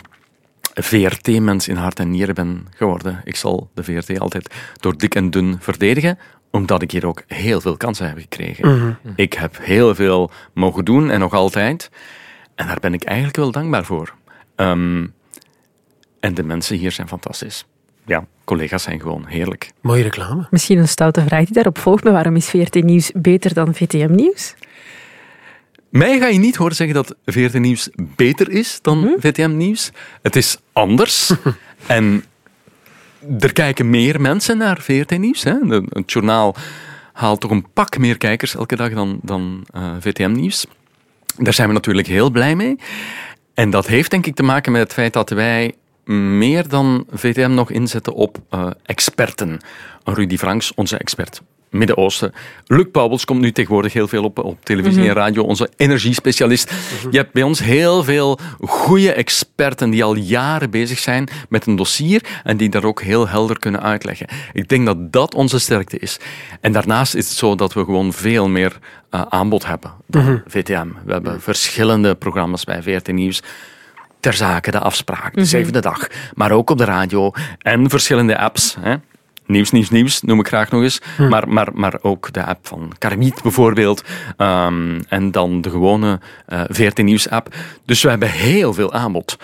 VRT-mens 0.73 1.67
in 1.67 1.75
hart 1.75 1.99
en 1.99 2.09
nieren 2.09 2.35
ben 2.35 2.67
geworden. 2.75 3.21
Ik 3.23 3.35
zal 3.35 3.69
de 3.73 3.83
VRT 3.83 4.19
altijd 4.19 4.53
door 4.79 4.97
dik 4.97 5.15
en 5.15 5.29
dun 5.29 5.57
verdedigen, 5.59 6.17
omdat 6.51 6.81
ik 6.81 6.91
hier 6.91 7.07
ook 7.07 7.23
heel 7.27 7.61
veel 7.61 7.77
kansen 7.77 8.07
heb 8.07 8.17
gekregen. 8.17 8.97
Ik 9.15 9.33
heb 9.33 9.57
heel 9.61 9.95
veel 9.95 10.31
mogen 10.53 10.85
doen 10.85 11.09
en 11.09 11.19
nog 11.19 11.33
altijd. 11.33 11.89
En 12.55 12.67
daar 12.67 12.79
ben 12.79 12.93
ik 12.93 13.03
eigenlijk 13.03 13.37
wel 13.37 13.51
dankbaar 13.51 13.85
voor. 13.85 14.13
Ehm, 14.55 15.07
en 16.19 16.33
de 16.33 16.43
mensen 16.43 16.77
hier 16.77 16.91
zijn 16.91 17.07
fantastisch. 17.07 17.65
Ja, 18.05 18.25
collega's 18.43 18.83
zijn 18.83 19.01
gewoon 19.01 19.25
heerlijk. 19.27 19.71
Mooie 19.81 20.03
reclame. 20.03 20.47
Misschien 20.51 20.77
een 20.77 20.87
stoute 20.87 21.21
vraag 21.21 21.45
die 21.45 21.53
daarop 21.53 21.77
volgt, 21.77 22.03
maar 22.03 22.13
waarom 22.13 22.35
is 22.35 22.49
VRT 22.49 22.83
Nieuws 22.83 23.11
beter 23.15 23.53
dan 23.53 23.75
VTM 23.75 24.15
Nieuws? 24.15 24.55
Mij 25.89 26.19
ga 26.19 26.27
je 26.27 26.39
niet 26.39 26.55
horen 26.55 26.75
zeggen 26.75 26.95
dat 26.95 27.15
VRT 27.25 27.59
Nieuws 27.59 27.89
beter 28.15 28.49
is 28.49 28.79
dan 28.81 29.15
VTM 29.19 29.57
Nieuws. 29.57 29.91
Het 30.21 30.35
is 30.35 30.57
anders. 30.73 31.33
en 31.87 32.23
er 33.39 33.53
kijken 33.53 33.89
meer 33.89 34.21
mensen 34.21 34.57
naar 34.57 34.81
VRT 34.81 35.17
Nieuws. 35.17 35.43
Hè. 35.43 35.53
Het 35.89 36.11
journaal 36.11 36.55
haalt 37.13 37.39
toch 37.39 37.51
een 37.51 37.71
pak 37.73 37.97
meer 37.97 38.17
kijkers 38.17 38.55
elke 38.55 38.75
dag 38.75 38.93
dan, 38.93 39.19
dan 39.21 39.65
eh, 39.71 39.91
VTM 39.99 40.31
Nieuws. 40.31 40.65
Daar 41.37 41.53
zijn 41.53 41.67
we 41.67 41.73
natuurlijk 41.73 42.07
heel 42.07 42.29
blij 42.29 42.55
mee. 42.55 42.75
En 43.53 43.69
dat 43.69 43.87
heeft 43.87 44.11
denk 44.11 44.25
ik 44.25 44.35
te 44.35 44.43
maken 44.43 44.71
met 44.71 44.81
het 44.81 44.93
feit 44.93 45.13
dat 45.13 45.29
wij 45.29 45.73
meer 46.03 46.67
dan 46.67 47.05
VTM 47.11 47.51
nog 47.51 47.71
inzetten 47.71 48.13
op 48.13 48.37
eh, 48.49 48.69
experten. 48.83 49.59
Rudy 50.03 50.37
Franks, 50.37 50.73
onze 50.73 50.97
expert 50.97 51.41
Midden-Oosten. 51.69 52.33
Luc 52.65 52.85
Pauwels 52.91 53.25
komt 53.25 53.39
nu 53.39 53.51
tegenwoordig 53.51 53.93
heel 53.93 54.07
veel 54.07 54.23
op, 54.23 54.39
op 54.39 54.65
televisie 54.65 55.07
en 55.07 55.13
radio, 55.13 55.43
onze 55.43 55.69
energiespecialist. 55.75 56.73
Je 57.11 57.17
hebt 57.17 57.33
bij 57.33 57.43
ons 57.43 57.59
heel 57.59 58.03
veel 58.03 58.39
goede 58.59 59.13
experten 59.13 59.89
die 59.89 60.03
al 60.03 60.15
jaren 60.15 60.69
bezig 60.69 60.99
zijn 60.99 61.29
met 61.49 61.65
een 61.65 61.75
dossier 61.75 62.21
en 62.43 62.57
die 62.57 62.69
daar 62.69 62.83
ook 62.83 63.01
heel 63.01 63.27
helder 63.27 63.59
kunnen 63.59 63.81
uitleggen. 63.81 64.27
Ik 64.53 64.69
denk 64.69 64.85
dat 64.85 65.11
dat 65.11 65.35
onze 65.35 65.59
sterkte 65.59 65.99
is. 65.99 66.19
En 66.61 66.71
daarnaast 66.71 67.15
is 67.15 67.29
het 67.29 67.37
zo 67.37 67.55
dat 67.55 67.73
we 67.73 67.83
gewoon 67.83 68.13
veel 68.13 68.49
meer 68.49 68.79
eh, 69.09 69.21
aanbod 69.29 69.65
hebben 69.65 69.91
dan 70.07 70.41
VTM. 70.47 70.87
We 71.05 71.11
hebben 71.11 71.41
verschillende 71.41 72.15
programma's 72.15 72.63
bij 72.63 72.81
VRT 72.81 73.11
Nieuws 73.11 73.41
ter 74.19 74.33
zake, 74.33 74.71
de 74.71 74.79
afspraak, 74.79 75.33
de 75.33 75.45
zevende 75.45 75.79
dag. 75.79 76.07
Maar 76.33 76.51
ook 76.51 76.69
op 76.69 76.77
de 76.77 76.85
radio 76.85 77.31
en 77.57 77.89
verschillende 77.89 78.37
apps. 78.37 78.77
Hè. 78.79 78.95
Nieuws, 79.49 79.71
nieuws, 79.71 79.89
nieuws 79.89 80.21
noem 80.21 80.39
ik 80.39 80.47
graag 80.47 80.71
nog 80.71 80.81
eens. 80.83 81.01
Maar, 81.17 81.49
maar, 81.49 81.67
maar 81.73 81.97
ook 82.01 82.33
de 82.33 82.45
app 82.45 82.67
van 82.67 82.91
Karmiet 82.97 83.41
bijvoorbeeld. 83.41 84.03
Ehm, 84.37 84.99
en 85.07 85.31
dan 85.31 85.61
de 85.61 85.69
gewone 85.69 86.19
eh 86.45 86.61
VRT 86.67 86.97
Nieuws 87.03 87.29
app. 87.29 87.55
Dus 87.85 88.03
we 88.03 88.09
hebben 88.09 88.29
heel 88.29 88.73
veel 88.73 88.93
aanbod. 88.93 89.37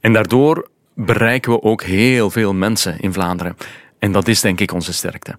En 0.00 0.12
daardoor 0.12 0.68
bereiken 0.94 1.52
we 1.52 1.62
ook 1.62 1.82
heel 1.82 2.30
veel 2.30 2.54
mensen 2.54 3.00
in 3.00 3.12
Vlaanderen. 3.12 3.56
En 3.98 4.12
dat 4.12 4.28
is 4.28 4.40
denk 4.40 4.60
ik 4.60 4.72
onze 4.72 4.92
sterkte. 4.92 5.38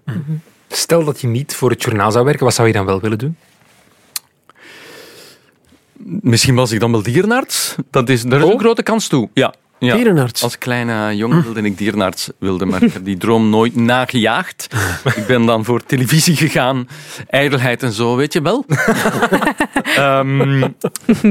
Stel 0.68 1.04
dat 1.04 1.20
je 1.20 1.26
niet 1.26 1.54
voor 1.54 1.70
het 1.70 1.82
journaal 1.82 2.10
zou 2.10 2.24
werken, 2.24 2.44
wat 2.44 2.54
zou 2.54 2.68
je 2.68 2.74
dan 2.74 2.86
wel 2.86 3.00
willen 3.00 3.18
doen? 3.18 3.36
Misschien 6.20 6.54
was 6.54 6.72
ik 6.72 6.80
dan 6.80 6.92
wel 6.92 7.02
dierenarts. 7.02 7.74
Dat 7.90 8.08
is, 8.08 8.22
daar 8.22 8.38
is 8.40 8.44
Oh. 8.46 8.52
een 8.52 8.58
grote 8.58 8.82
kans 8.82 9.08
toe. 9.08 9.28
Ja. 9.34 9.54
Ja. 9.80 9.94
Dierenarts. 9.96 10.42
Als 10.42 10.58
kleine 10.58 11.16
jongen 11.16 11.42
wilde 11.42 11.62
ik 11.62 11.78
dierenarts 11.78 12.30
wilde, 12.38 12.64
maar 12.66 12.82
ik 12.82 12.92
heb 12.92 13.04
die 13.04 13.16
droom 13.16 13.50
nooit 13.50 13.76
nagejaagd. 13.76 14.68
ik 15.16 15.26
ben 15.26 15.46
dan 15.46 15.64
voor 15.64 15.84
televisie 15.84 16.36
gegaan, 16.36 16.88
ijdelheid 17.28 17.82
en 17.82 17.92
zo, 17.92 18.16
weet 18.16 18.32
je 18.32 18.42
wel. 18.42 18.64
Ehm, 19.96 20.58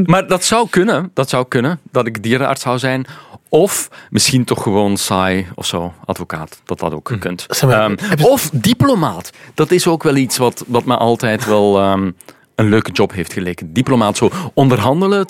maar 0.06 0.28
dat 0.28 0.44
zou 0.44 0.68
kunnen, 0.70 1.12
dat 1.14 1.30
zou 1.30 1.46
kunnen, 1.48 1.80
dat 1.92 2.08
ik 2.08 2.24
dierenarts 2.24 2.62
zou 2.62 2.78
zijn. 2.78 3.06
Of 3.50 3.90
misschien 4.10 4.44
toch 4.44 4.64
gewoon 4.64 4.98
saai 4.98 5.48
of 5.56 5.66
zo, 5.66 5.94
advocaat, 6.06 6.62
dat 6.66 6.80
dat 6.80 6.94
ook 6.94 7.14
kunt. 7.20 7.46
Zeg 7.50 7.70
maar, 7.70 7.82
Ehm, 7.82 8.24
of 8.24 8.50
diplomaat. 8.54 9.30
Dat 9.54 9.72
is 9.72 9.88
ook 9.88 10.04
wel 10.04 10.16
iets 10.16 10.38
wat, 10.38 10.64
wat 10.68 10.86
me 10.86 10.98
altijd 10.98 11.46
wel 11.46 11.80
ehm, 11.80 12.12
een 12.56 12.70
leuke 12.70 12.92
job 12.92 13.12
heeft 13.12 13.34
geleken. 13.34 13.74
Diplomaat, 13.74 14.18
zo 14.18 14.30
onderhandelen 14.54 15.28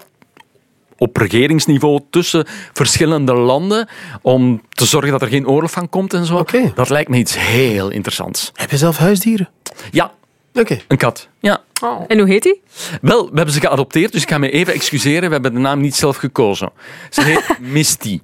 op 1.00 1.18
regeringsniveau 1.18 2.00
tussen 2.10 2.46
verschillende 2.74 3.34
landen 3.34 3.88
om 4.22 4.62
te 4.70 4.86
zorgen 4.86 5.12
dat 5.12 5.22
er 5.22 5.28
geen 5.28 5.48
oorlog 5.48 5.72
van 5.72 5.90
komt 5.90 6.14
en 6.14 6.26
zo. 6.26 6.38
Oké. 6.38 6.72
Dat 6.76 6.90
lijkt 6.90 7.10
me 7.10 7.18
iets 7.18 7.38
heel 7.38 7.90
interessants. 7.90 8.52
Heb 8.54 8.72
je 8.72 8.78
zelf 8.78 8.98
huisdieren? 8.98 9.50
Ja, 9.92 10.12
Oké. 10.54 10.80
een 10.88 10.98
kat. 10.98 11.28
Ja. 11.40 11.62
En 12.08 12.20
hoe 12.20 12.28
heet 12.28 12.44
die? 12.44 12.62
Wel, 13.02 13.30
we 13.30 13.36
hebben 13.36 13.54
ze 13.54 13.60
geadopteerd, 13.60 14.12
dus 14.12 14.22
ik 14.22 14.30
ga 14.30 14.38
me 14.38 14.50
even 14.50 14.74
excuseren. 14.74 15.28
We 15.28 15.34
hebben 15.34 15.54
de 15.54 15.60
naam 15.60 15.80
niet 15.82 15.96
zelf 15.96 16.18
gekozen. 16.18 16.72
Ze 17.10 17.22
heet 17.22 17.60
Misty. 17.74 18.20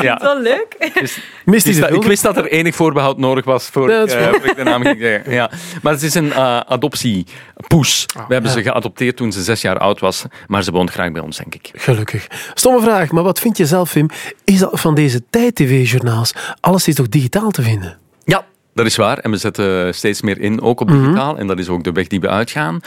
Ja. 0.00 0.18
Wel 0.22 0.40
leuk. 0.40 0.90
Dus, 1.00 1.18
Misty 1.44 1.68
dus 1.68 1.76
de 1.76 1.82
dat- 1.82 1.90
ik 1.90 2.02
wist 2.02 2.22
dat 2.22 2.36
er 2.36 2.46
enig 2.46 2.74
voorbehoud 2.74 3.18
nodig 3.18 3.44
was 3.44 3.68
voor, 3.68 3.90
Ja, 3.90 3.98
dat 3.98 4.08
is 4.08 4.14
eh, 4.14 4.32
ik 4.32 4.56
de 4.56 4.62
naam 4.62 4.82
ging 4.82 5.00
zeggen. 5.00 5.32
Ja. 5.32 5.50
Maar 5.82 5.92
het 5.92 6.02
is 6.02 6.14
een 6.14 6.32
eh, 6.32 6.60
adoptiepoes. 6.60 8.06
We 8.28 8.32
hebben 8.32 8.50
ze 8.50 8.62
geadopteerd 8.62 9.16
toen 9.16 9.32
ze 9.32 9.42
zes 9.42 9.60
jaar 9.60 9.78
oud 9.78 10.00
was, 10.00 10.24
maar 10.46 10.62
ze 10.62 10.70
woont 10.70 10.90
graag 10.90 11.12
bij 11.12 11.22
ons, 11.22 11.36
denk 11.36 11.54
ik. 11.54 11.70
Gelukkig. 11.74 12.26
Stomme 12.54 12.80
vraag, 12.80 13.10
maar 13.10 13.22
wat 13.22 13.40
vind 13.40 13.56
je 13.56 13.66
zelf, 13.66 13.92
Wim? 13.92 14.08
Is 14.44 14.58
dat 14.58 14.80
van 14.80 14.94
deze 14.94 15.22
tijd-tv-journaals? 15.30 16.32
Alles 16.60 16.88
is 16.88 16.94
toch 16.94 17.08
digitaal 17.08 17.50
te 17.50 17.62
vinden? 17.62 17.98
Ja, 18.24 18.44
dat 18.74 18.86
is 18.86 18.96
waar. 18.96 19.18
En 19.18 19.30
we 19.30 19.36
zetten 19.36 19.94
steeds 19.94 20.22
meer 20.22 20.40
in, 20.40 20.60
ook 20.60 20.80
op 20.80 20.88
digitaal. 20.88 21.38
En 21.38 21.46
dat 21.46 21.58
is 21.58 21.68
ook 21.68 21.84
de 21.84 21.92
weg 21.92 22.06
die 22.06 22.20
we 22.20 22.28
uitgaan. 22.28 22.80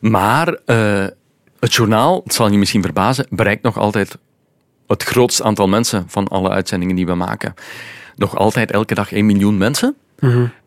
Maar 0.00 0.48
eh, 0.64 1.04
het 1.60 1.74
journaal, 1.74 2.20
het 2.24 2.34
zal 2.34 2.50
je 2.50 2.58
misschien 2.58 2.82
verbazen, 2.82 3.26
bereikt 3.30 3.62
nog 3.62 3.78
altijd 3.78 4.18
het 4.86 5.02
grootste 5.02 5.44
aantal 5.44 5.68
mensen 5.68 6.04
van 6.08 6.28
alle 6.28 6.48
uitzendingen 6.48 6.96
die 6.96 7.06
we 7.06 7.14
maken. 7.14 7.54
nog 8.16 8.36
altijd 8.36 8.70
elke 8.70 8.94
dag 8.94 9.12
1 9.12 9.26
miljoen 9.26 9.58
mensen. 9.58 9.96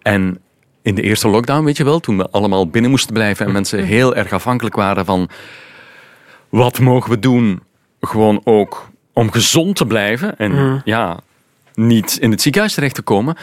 En 0.02 0.40
in 0.82 0.96
de 0.96 1.02
eerste 1.02 1.28
lockdown, 1.28 1.64
weet 1.64 1.78
je 1.78 1.84
wel, 1.84 2.00
toen 2.00 2.18
we 2.18 2.30
allemaal 2.30 2.70
binnen 2.70 2.92
moesten 2.92 3.14
blijven 3.14 3.46
en 3.46 3.52
mensen 3.52 3.84
heel 3.84 4.16
erg 4.16 4.32
afhankelijk 4.32 4.76
waren 4.76 5.06
van 5.06 5.30
wat 6.50 6.80
mogen 6.80 7.10
we 7.10 7.20
doen, 7.20 7.64
gewoon 8.02 8.42
ook 8.44 8.90
om 9.14 9.32
gezond 9.32 9.76
te 9.76 9.86
blijven 9.86 10.38
en 10.38 10.82
ja, 10.86 11.20
niet 11.74 12.18
in 12.22 12.32
het 12.32 12.42
ziekenhuis 12.42 12.74
terecht 12.74 12.96
te 12.96 13.02
komen, 13.02 13.38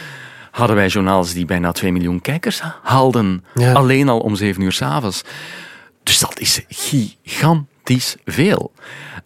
hadden 0.51 0.75
wij 0.75 0.87
journaals 0.87 1.33
die 1.33 1.45
bijna 1.45 1.71
2 1.71 1.91
miljoen 1.91 2.21
kijkers 2.21 2.61
haalden. 2.83 3.45
Ja. 3.53 3.73
Alleen 3.73 4.09
al 4.09 4.19
om 4.19 4.35
7 4.35 4.61
uur 4.61 4.71
s'avonds. 4.71 5.23
Dus 6.03 6.19
dat 6.19 6.39
is 6.39 6.61
gigantisch 6.67 8.15
veel. 8.25 8.71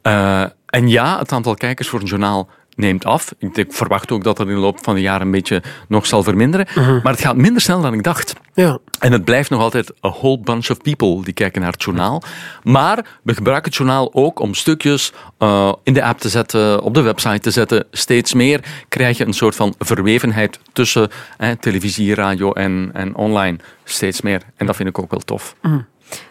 Eh, 0.01 0.43
en 0.71 0.89
ja, 0.89 1.19
het 1.19 1.31
aantal 1.31 1.53
kijkers 1.53 1.87
voor 1.87 1.99
een 1.99 2.05
journaal 2.05 2.49
neemt 2.75 3.05
af. 3.05 3.33
Ik, 3.39 3.73
verwacht 3.73 4.11
ook 4.11 4.23
dat 4.23 4.37
dat 4.37 4.47
in 4.47 4.53
de 4.53 4.59
loop 4.59 4.83
van 4.83 4.95
de 4.95 5.01
jaren 5.01 5.25
een 5.25 5.31
beetje 5.31 5.63
nog 5.87 6.05
zal 6.05 6.23
verminderen. 6.23 6.67
Maar 7.03 7.11
het 7.11 7.21
gaat 7.21 7.35
minder 7.35 7.61
snel 7.61 7.81
dan 7.81 7.93
ik 7.93 8.03
dacht. 8.03 8.33
Ja. 8.53 8.77
En 8.99 9.11
het 9.11 9.25
blijft 9.25 9.49
nog 9.49 9.61
altijd 9.61 9.91
a 10.05 10.09
whole 10.09 10.39
bunch 10.39 10.69
of 10.69 10.81
people 10.81 11.23
die 11.23 11.33
kijken 11.33 11.61
naar 11.61 11.71
het 11.71 11.83
journaal. 11.83 12.23
Maar 12.63 13.05
we 13.23 13.33
gebruiken 13.33 13.69
het 13.69 13.75
journaal 13.75 14.13
ook 14.13 14.39
om 14.39 14.53
stukjes 14.53 15.13
eh, 15.37 15.73
in 15.83 15.93
de 15.93 16.03
app 16.03 16.19
te 16.19 16.29
zetten, 16.29 16.81
op 16.81 16.93
de 16.93 17.01
website 17.01 17.39
te 17.39 17.51
zetten. 17.51 17.85
Steeds 17.91 18.33
meer 18.33 18.63
krijg 18.89 19.17
je 19.17 19.25
een 19.25 19.33
soort 19.33 19.55
van 19.55 19.73
verwevenheid 19.79 20.59
tussen 20.73 21.09
eh, 21.37 21.49
televisie, 21.49 22.15
radio 22.15 22.51
en, 22.51 22.89
en 22.93 23.15
online. 23.15 23.57
Steeds 23.83 24.21
meer. 24.21 24.41
En 24.55 24.65
dat 24.65 24.75
vind 24.75 24.89
ik 24.89 24.99
ook 24.99 25.11
wel 25.11 25.19
tof. 25.19 25.55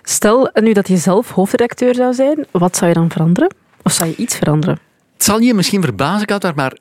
Stel 0.02 0.50
nu 0.54 0.72
dat 0.72 0.88
je 0.88 0.96
zelf 0.96 1.30
hoofdredacteur 1.30 1.94
zou 1.94 2.14
zijn, 2.14 2.46
wat 2.50 2.76
zou 2.76 2.88
je 2.88 2.94
dan 2.96 3.10
veranderen? 3.10 3.54
Of 3.82 3.92
zou 3.92 4.08
je 4.08 4.16
iets 4.16 4.36
veranderen? 4.36 4.78
Het 5.12 5.24
zal 5.24 5.38
je 5.38 5.54
misschien 5.54 5.82
verbazen, 5.82 6.26
Kouter, 6.26 6.52
maar 6.54 6.80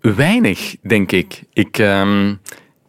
weinig, 0.00 0.76
denk 0.82 1.12
ik. 1.12 1.42
Ik, 1.52 1.78
ehm, 1.78 2.34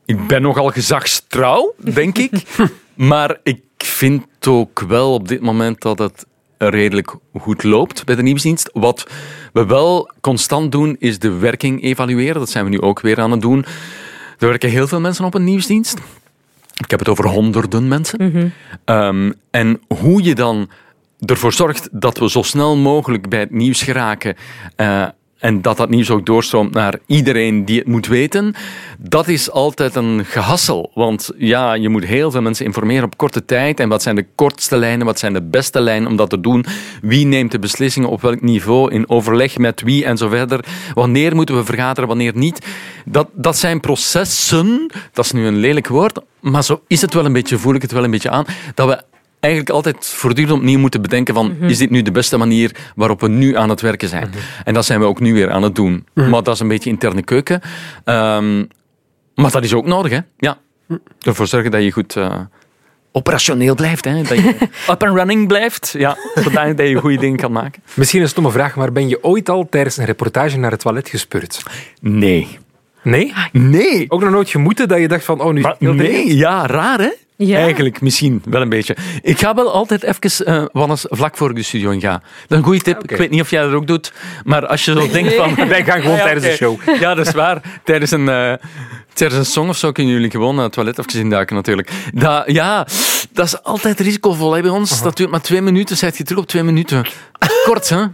ik 0.06 0.28
ben 0.28 0.42
nogal 0.42 0.70
gezagstrouw, 0.70 1.74
denk 1.78 2.18
ik. 2.18 2.32
maar 3.12 3.38
ik 3.44 3.62
vind 3.78 4.26
ook 4.48 4.80
wel 4.80 5.14
op 5.14 5.28
dit 5.28 5.42
moment 5.42 5.82
dat 5.82 6.00
het 6.00 6.26
redelijk 6.58 7.16
goed 7.34 7.64
loopt 7.64 8.06
bij 8.06 8.16
de 8.16 8.22
nieuwsdienst. 8.22 8.70
Wat 8.74 9.08
we 9.54 9.66
wel 9.66 10.12
constant 10.22 10.72
doen, 10.72 10.96
is 11.00 11.20
de 11.20 11.32
werking 11.32 11.84
evalueren. 11.84 12.40
Dat 12.40 12.50
zijn 12.50 12.64
we 12.64 12.70
nu 12.70 12.82
ook 12.82 13.00
weer 13.00 13.20
aan 13.20 13.32
het 13.32 13.42
doen. 13.42 13.66
Er 14.40 14.48
werken 14.48 14.70
heel 14.70 14.88
veel 14.88 15.00
mensen 15.00 15.26
op 15.26 15.34
een 15.34 15.44
nieuwsdienst. 15.44 15.98
Ik 16.78 16.90
heb 16.92 17.00
het 17.00 17.10
over 17.10 17.28
honderden 17.28 17.88
mensen. 17.88 18.54
Ehm, 18.86 19.32
en 19.52 19.82
hoe 19.88 20.24
je 20.24 20.36
dan 20.36 20.70
ervoor 21.25 21.53
zorgt 21.53 21.89
dat 21.91 22.17
we 22.17 22.29
zo 22.29 22.41
snel 22.41 22.75
mogelijk 22.77 23.29
bij 23.29 23.39
het 23.39 23.51
nieuws 23.51 23.81
geraken. 23.83 24.36
eh, 24.75 25.05
en 25.38 25.62
dat 25.62 25.77
dat 25.77 25.89
nieuws 25.89 26.09
ook 26.09 26.25
doorstroomt 26.25 26.74
naar 26.74 27.00
iedereen 27.05 27.65
die 27.65 27.79
het 27.79 27.88
moet 27.88 28.07
weten. 28.07 28.55
Dat 28.97 29.27
is 29.27 29.51
altijd 29.51 29.95
een 29.95 30.25
gehassel. 30.25 30.91
Want 30.93 31.31
ja, 31.38 31.74
je 31.74 31.89
moet 31.89 32.05
heel 32.05 32.31
veel 32.31 32.41
mensen 32.41 32.65
informeren 32.65 33.03
op 33.03 33.17
korte 33.17 33.45
tijd. 33.45 33.79
En 33.79 33.89
wat 33.89 34.01
zijn 34.01 34.15
de 34.15 34.25
kortste 34.36 34.77
lijnen, 34.77 35.05
wat 35.05 35.19
zijn 35.19 35.33
de 35.33 35.41
beste 35.41 35.79
lijnen 35.81 36.09
om 36.09 36.15
dat 36.15 36.29
te 36.29 36.39
doen? 36.39 36.65
Wie 37.01 37.25
neemt 37.25 37.51
de 37.51 37.59
beslissingen 37.59 38.09
op 38.09 38.21
welk 38.21 38.41
niveau? 38.41 38.91
In 38.91 39.09
overleg 39.09 39.57
met 39.57 39.81
wie 39.81 40.05
en 40.05 40.17
zo 40.17 40.29
verder. 40.29 40.65
Wanneer 40.93 41.36
moeten 41.36 41.55
we 41.55 41.65
vergaderen, 41.65 42.07
wanneer 42.07 42.31
niet? 42.36 42.65
Dat, 43.05 43.27
dat 43.33 43.57
zijn 43.57 43.79
processen. 43.79 44.91
Dat 45.13 45.25
is 45.25 45.31
nu 45.31 45.45
een 45.45 45.57
lelijk 45.57 45.88
woord. 45.88 46.19
Maar 46.39 46.63
zo 46.63 46.81
is 46.88 47.01
het 47.01 47.13
wel 47.13 47.25
een 47.25 47.33
beetje, 47.33 47.57
voel 47.57 47.75
ik 47.75 47.81
het 47.81 47.91
wel 47.91 48.03
een 48.03 48.12
beetje 48.12 48.29
aan. 48.29 48.45
Dat 48.74 48.88
we 48.88 49.16
eigenlijk 49.39 49.74
altijd 49.74 50.06
voortdurend 50.06 50.58
opnieuw 50.58 50.79
moeten 50.79 51.01
bedenken 51.01 51.34
van 51.34 51.56
is 51.62 51.77
dit 51.77 51.89
nu 51.89 52.01
de 52.01 52.12
beste 52.12 52.38
manier 52.38 52.75
waarop 52.96 53.22
we 53.22 53.27
nu 53.27 53.56
aan 53.58 53.70
het 53.70 53.82
werken 53.82 54.10
zijn? 54.10 54.29
En 54.63 54.74
dat 54.74 54.86
zijn 54.86 55.00
we 55.00 55.06
ook 55.06 55.20
nu 55.20 55.34
weer 55.34 55.51
aan 55.51 55.63
het 55.63 55.75
doen. 55.75 56.06
Maar 56.13 56.44
dat 56.44 56.48
is 56.53 56.60
een 56.60 56.67
beetje 56.67 56.89
interne 56.89 57.24
keuken. 57.24 57.62
Ehm, 58.03 58.63
maar 59.36 59.51
dat 59.51 59.63
is 59.63 59.74
ook 59.74 59.86
nodig, 59.86 60.12
hè? 60.12 60.20
Ja. 60.38 60.58
Ervoor 61.22 61.48
zorgen 61.48 61.72
dat 61.72 61.84
je 61.84 61.91
goed 61.91 62.15
eh, 62.15 62.39
operationeel 63.12 63.76
blijft, 63.76 64.06
hè? 64.06 64.21
Dat 64.21 64.38
je 64.38 64.56
up 64.91 65.04
and 65.04 65.15
running 65.17 65.47
blijft. 65.47 65.95
Ja, 65.97 66.17
zodat 66.36 66.78
je 66.78 66.95
goede 66.95 67.17
dingen 67.17 67.38
kan 67.38 67.52
maken. 67.52 67.84
Misschien 67.93 68.21
een 68.21 68.28
stomme 68.28 68.52
vraag, 68.52 68.76
maar 68.76 68.91
ben 68.91 69.08
je 69.08 69.23
ooit 69.23 69.50
al 69.50 69.69
tijdens 69.69 69.97
een 69.97 70.06
reportage 70.06 70.58
naar 70.58 70.71
het 70.71 70.80
toilet 70.80 71.10
gespurt? 71.10 71.63
Nee. 72.02 72.58
Nee? 73.02 73.34
Nee. 73.52 74.06
Ook 74.08 74.21
nog 74.21 74.30
nooit 74.30 74.50
gemoeten 74.50 74.88
dat 74.88 75.00
je 75.00 75.08
dacht 75.08 75.23
van, 75.23 75.41
oh, 75.41 75.54
nu 75.54 75.62
Maar 75.62 75.76
nee, 75.80 76.36
ja, 76.36 76.65
raar 76.65 77.00
hè? 77.00 77.12
Ja. 77.38 77.58
Eigenlijk 77.58 78.02
misschien 78.02 78.41
wel 78.50 78.62
een 78.62 78.69
beetje. 78.69 78.95
Ik 79.21 79.39
ga 79.39 79.54
wel 79.56 79.71
altijd 79.73 80.04
even, 80.04 80.45
eh 80.45 80.65
Wannes, 80.71 81.06
vlak 81.10 81.38
voor 81.38 81.50
ik 81.50 81.56
de 81.56 81.63
studio 81.63 81.89
in 81.89 82.02
ga. 82.02 82.12
Dat 82.12 82.21
is 82.47 82.58
een 82.58 82.63
goede 82.63 82.80
tip. 82.82 82.95
oké. 83.04 83.13
Ik 83.13 83.19
weet 83.19 83.30
niet 83.30 83.41
of 83.41 83.50
jij 83.50 83.62
dat 83.63 83.73
ook 83.73 83.88
doet. 83.88 84.13
Maar 84.43 84.67
als 84.67 84.86
je 84.86 84.91
zo 84.91 85.08
denkt 85.10 85.34
van... 85.34 85.56
Wij 85.67 85.84
gaan 85.84 86.02
gewoon 86.02 86.15
Ja, 86.17 86.23
tijdens 86.23 86.45
de 86.45 86.69
oké. 86.69 86.84
show. 86.86 87.00
Ja, 87.02 87.13
dat 87.15 87.28
is 87.28 87.34
waar. 87.34 87.62
Tijdens 87.84 88.12
een, 88.12 88.28
eh, 89.21 89.27
tijdens 89.27 89.47
een 89.47 89.53
song 89.53 89.69
of 89.69 89.77
zo 89.77 89.91
kunnen 89.91 90.13
jullie 90.13 90.32
gewoon 90.32 90.56
naar 90.56 90.63
het 90.63 90.73
toilet 90.73 90.99
even 90.99 91.19
induiken 91.19 91.56
natuurlijk. 91.56 91.91
Dat, 92.13 92.43
ja, 92.51 92.88
dat 93.32 93.45
is 93.45 93.63
altijd 93.63 93.99
risicovol 93.99 94.53
hè, 94.53 94.62
bij 94.62 94.69
ons. 94.69 95.01
Dat 95.01 95.17
duurt 95.17 95.30
maar 95.30 95.41
twee 95.41 95.62
minuten. 95.62 95.97
Zet 95.97 96.17
je 96.17 96.23
terug 96.23 96.41
op 96.41 96.47
twee 96.47 96.63
minuten. 96.63 97.06
Is 97.39 97.63
kort, 97.65 97.89
hè? 97.89 98.06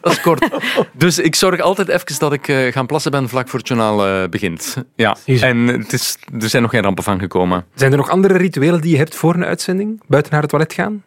Dat 0.00 0.12
is 0.12 0.20
kort. 0.20 0.48
Dus 0.92 1.18
ik 1.18 1.34
zorg 1.34 1.60
altijd 1.60 1.88
even 1.88 2.18
dat 2.18 2.32
ik 2.32 2.48
eh, 2.48 2.72
gaan 2.72 2.86
plassen 2.86 3.10
ben 3.10 3.28
vlak 3.28 3.48
voor 3.48 3.58
het 3.58 3.68
journaal 3.68 4.06
eh, 4.06 4.28
begint. 4.28 4.76
Ja. 4.96 5.16
En 5.24 5.66
het 5.66 5.92
is, 5.92 6.16
er 6.40 6.48
zijn 6.48 6.62
nog 6.62 6.70
geen 6.70 6.82
rampen 6.82 7.04
van 7.04 7.18
gekomen. 7.18 7.64
Zijn 7.74 7.90
er 7.90 7.96
nog 7.96 8.10
andere 8.10 8.36
rituelen 8.36 8.80
die 8.80 8.90
je 8.90 8.96
hebt 8.96 9.14
voor 9.14 9.34
een 9.34 9.44
uitzending? 9.44 10.02
Buiten 10.06 10.32
naar 10.32 10.40
het 10.40 10.50
toilet 10.50 10.72
gaan? 10.72 11.02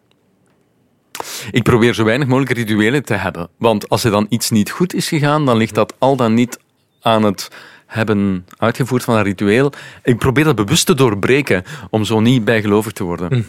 Ik 1.51 1.63
probeer 1.63 1.93
zo 1.93 2.03
weinig 2.03 2.27
mogelijk 2.27 2.57
rituelen 2.57 3.03
te 3.03 3.13
hebben. 3.13 3.49
Want 3.57 3.89
als 3.89 4.03
er 4.03 4.11
dan 4.11 4.25
iets 4.29 4.49
niet 4.49 4.71
goed 4.71 4.93
is 4.93 5.07
gegaan, 5.07 5.45
dan 5.45 5.57
ligt 5.57 5.75
dat 5.75 5.93
al 5.99 6.15
dan 6.15 6.33
niet 6.33 6.59
aan 7.01 7.23
het 7.23 7.47
hebben 7.91 8.45
uitgevoerd 8.57 9.03
van 9.03 9.15
een 9.15 9.23
ritueel. 9.23 9.71
Ik 10.03 10.17
probeer 10.17 10.43
dat 10.43 10.55
bewust 10.55 10.85
te 10.85 10.93
doorbreken, 10.93 11.63
om 11.89 12.03
zo 12.03 12.19
niet 12.19 12.45
bijgelovig 12.45 12.91
te 12.91 13.03
worden. 13.03 13.45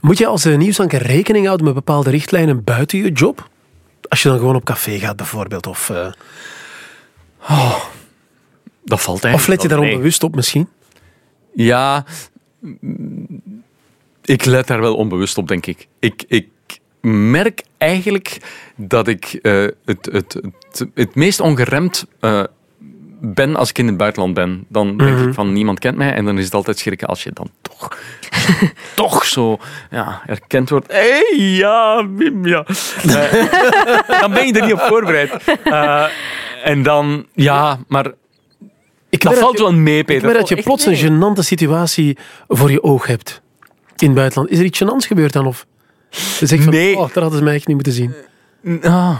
Moet 0.00 0.18
je 0.18 0.26
als 0.26 0.44
eh, 0.44 0.56
nieuwsanker 0.56 1.02
rekening 1.02 1.44
houden 1.44 1.66
met 1.66 1.74
bepaalde 1.74 2.10
richtlijnen 2.10 2.64
buiten 2.64 2.98
je 2.98 3.12
job? 3.12 3.48
Als 4.08 4.22
je 4.22 4.28
dan 4.28 4.38
gewoon 4.38 4.54
op 4.54 4.64
café 4.64 4.98
gaat 4.98 5.16
bijvoorbeeld. 5.16 5.66
Of, 5.66 5.90
eh, 5.90 6.12
Dat 8.84 9.00
valt 9.00 9.24
eigenlijk 9.24 9.34
of 9.34 9.46
let 9.46 9.62
je 9.62 9.68
daar 9.68 9.78
onbewust 9.78 10.22
op 10.22 10.34
misschien? 10.34 10.68
Ja, 11.54 12.04
mm, 12.60 13.62
ik 14.22 14.44
let 14.44 14.66
daar 14.66 14.80
wel 14.80 14.96
onbewust 14.96 15.38
op, 15.38 15.48
denk 15.48 15.66
ik. 15.66 15.86
Ik, 15.98 16.24
ik 16.28 16.48
merk 17.00 17.62
eigenlijk 17.78 18.40
dat 18.76 19.08
ik 19.08 19.24
eh, 19.24 19.66
het, 19.84 20.08
het, 20.12 20.32
het, 20.32 20.86
het 20.94 21.14
meest 21.14 21.40
ongeremd 21.40 22.06
eh, 22.20 22.42
ben 23.34 23.56
als 23.56 23.68
ik 23.70 23.78
in 23.78 23.86
het 23.86 23.96
buitenland 23.96 24.34
ben. 24.34 24.64
Dan 24.68 24.96
denk 24.96 25.18
ik 25.18 25.34
van 25.34 25.52
niemand 25.52 25.78
kent 25.78 25.96
mij 25.96 26.12
en 26.14 26.24
dan 26.24 26.38
is 26.38 26.44
het 26.44 26.54
altijd 26.54 26.78
schrikken 26.78 27.08
als 27.08 27.22
je 27.22 27.30
dan 27.32 27.50
toch, 27.62 27.98
toch 28.94 29.24
zo 29.24 29.58
ja, 29.90 30.22
erkend 30.26 30.70
wordt. 30.70 30.92
Hé, 30.92 30.98
hey, 30.98 31.36
ja, 31.38 32.08
Wim, 32.08 32.46
ja. 32.46 32.64
Eh, 33.02 34.20
dan 34.20 34.32
ben 34.32 34.46
je 34.46 34.52
er 34.52 34.64
niet 34.64 34.72
op 34.72 34.80
voorbereid. 34.80 35.32
Eh, 35.64 36.04
en 36.64 36.82
dan, 36.82 37.26
ja, 37.34 37.78
maar 37.88 38.06
Ik 39.10 39.22
dat 39.22 39.38
valt 39.38 39.56
je- 39.56 39.62
wel 39.62 39.72
mee, 39.72 40.04
Peter. 40.04 40.22
Ik 40.22 40.28
weet 40.28 40.38
dat 40.40 40.48
je 40.48 40.56
Oh, 40.56 40.62
plots 40.62 40.86
een 40.86 40.96
gênante 40.96 41.40
situatie 41.40 42.18
voor 42.48 42.70
je 42.70 42.82
oog 42.82 43.06
hebt. 43.06 43.40
In 43.96 44.06
het 44.06 44.16
buitenland. 44.16 44.50
Is 44.50 44.58
er 44.58 44.64
iets 44.64 44.82
gênants 44.84 45.06
gebeurd 45.06 45.32
dan? 45.32 45.46
Of 45.46 45.66
je 46.38 46.46
zegt 46.46 46.62
van, 46.62 46.72
Nee. 46.72 46.96
oh, 46.96 47.00
dat 47.00 47.22
hadden 47.22 47.38
ze 47.38 47.44
mij 47.44 47.54
echt 47.54 47.66
niet 47.66 47.74
moeten 47.76 47.92
zien. 47.94 48.14
Ah. 48.82 49.16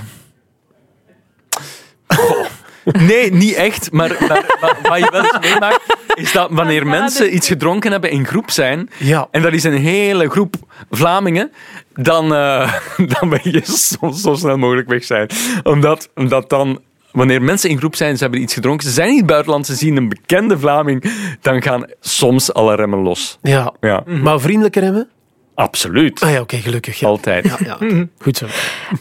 Nee, 2.92 3.32
niet 3.32 3.54
echt. 3.54 3.92
Maar, 3.92 4.16
maar, 4.28 4.44
maar 4.60 4.76
wat 4.82 4.98
je 4.98 5.08
wel 5.10 5.20
eens 5.24 5.38
meemaakt, 5.52 5.80
is 6.14 6.32
dat 6.32 6.50
wanneer 6.50 6.86
mensen 6.86 7.34
iets 7.34 7.48
gedronken 7.48 7.90
hebben 7.92 8.10
in 8.10 8.26
groep 8.26 8.50
zijn, 8.50 8.90
Ja. 8.98 9.28
en 9.30 9.42
dat 9.42 9.52
is 9.52 9.64
een 9.64 9.76
hele 9.76 10.30
groep 10.30 10.54
Vlamingen, 10.90 11.52
dan, 11.94 12.34
eh, 12.34 12.72
dan 13.18 13.28
ben 13.28 13.40
je 13.42 13.60
zo, 13.64 14.10
zo 14.10 14.34
snel 14.34 14.56
mogelijk 14.56 14.88
weg 14.88 15.04
zijn. 15.04 15.28
Omdat, 15.62 16.08
omdat 16.14 16.50
dan, 16.50 16.80
wanneer 17.12 17.42
mensen 17.42 17.70
in 17.70 17.78
groep 17.78 17.96
zijn, 17.96 18.16
ze 18.16 18.22
hebben 18.22 18.40
iets 18.42 18.54
gedronken, 18.54 18.86
ze 18.86 18.92
zijn 18.92 19.10
in 19.10 19.16
het 19.16 19.26
buitenland, 19.26 19.66
ze 19.66 19.74
zien 19.74 19.96
een 19.96 20.08
bekende 20.08 20.58
Vlaming, 20.58 21.04
dan 21.40 21.62
gaan 21.62 21.84
soms 22.00 22.52
alle 22.52 22.74
remmen 22.74 22.98
los. 22.98 23.38
Ja. 23.42 23.72
Ja, 23.80 24.02
Maar 24.06 24.40
vriendelijker 24.40 24.82
hebben? 24.82 25.08
Absoluut. 25.56 26.20
Ah 26.22 26.30
ja, 26.30 26.40
oké, 26.40 26.56
gelukkig. 26.56 26.98
Ja. 26.98 27.06
Altijd. 27.06 27.44
Ja, 27.44 27.56
ja, 27.64 27.74
oké. 27.74 28.08
Goed 28.18 28.36
zo. 28.36 28.46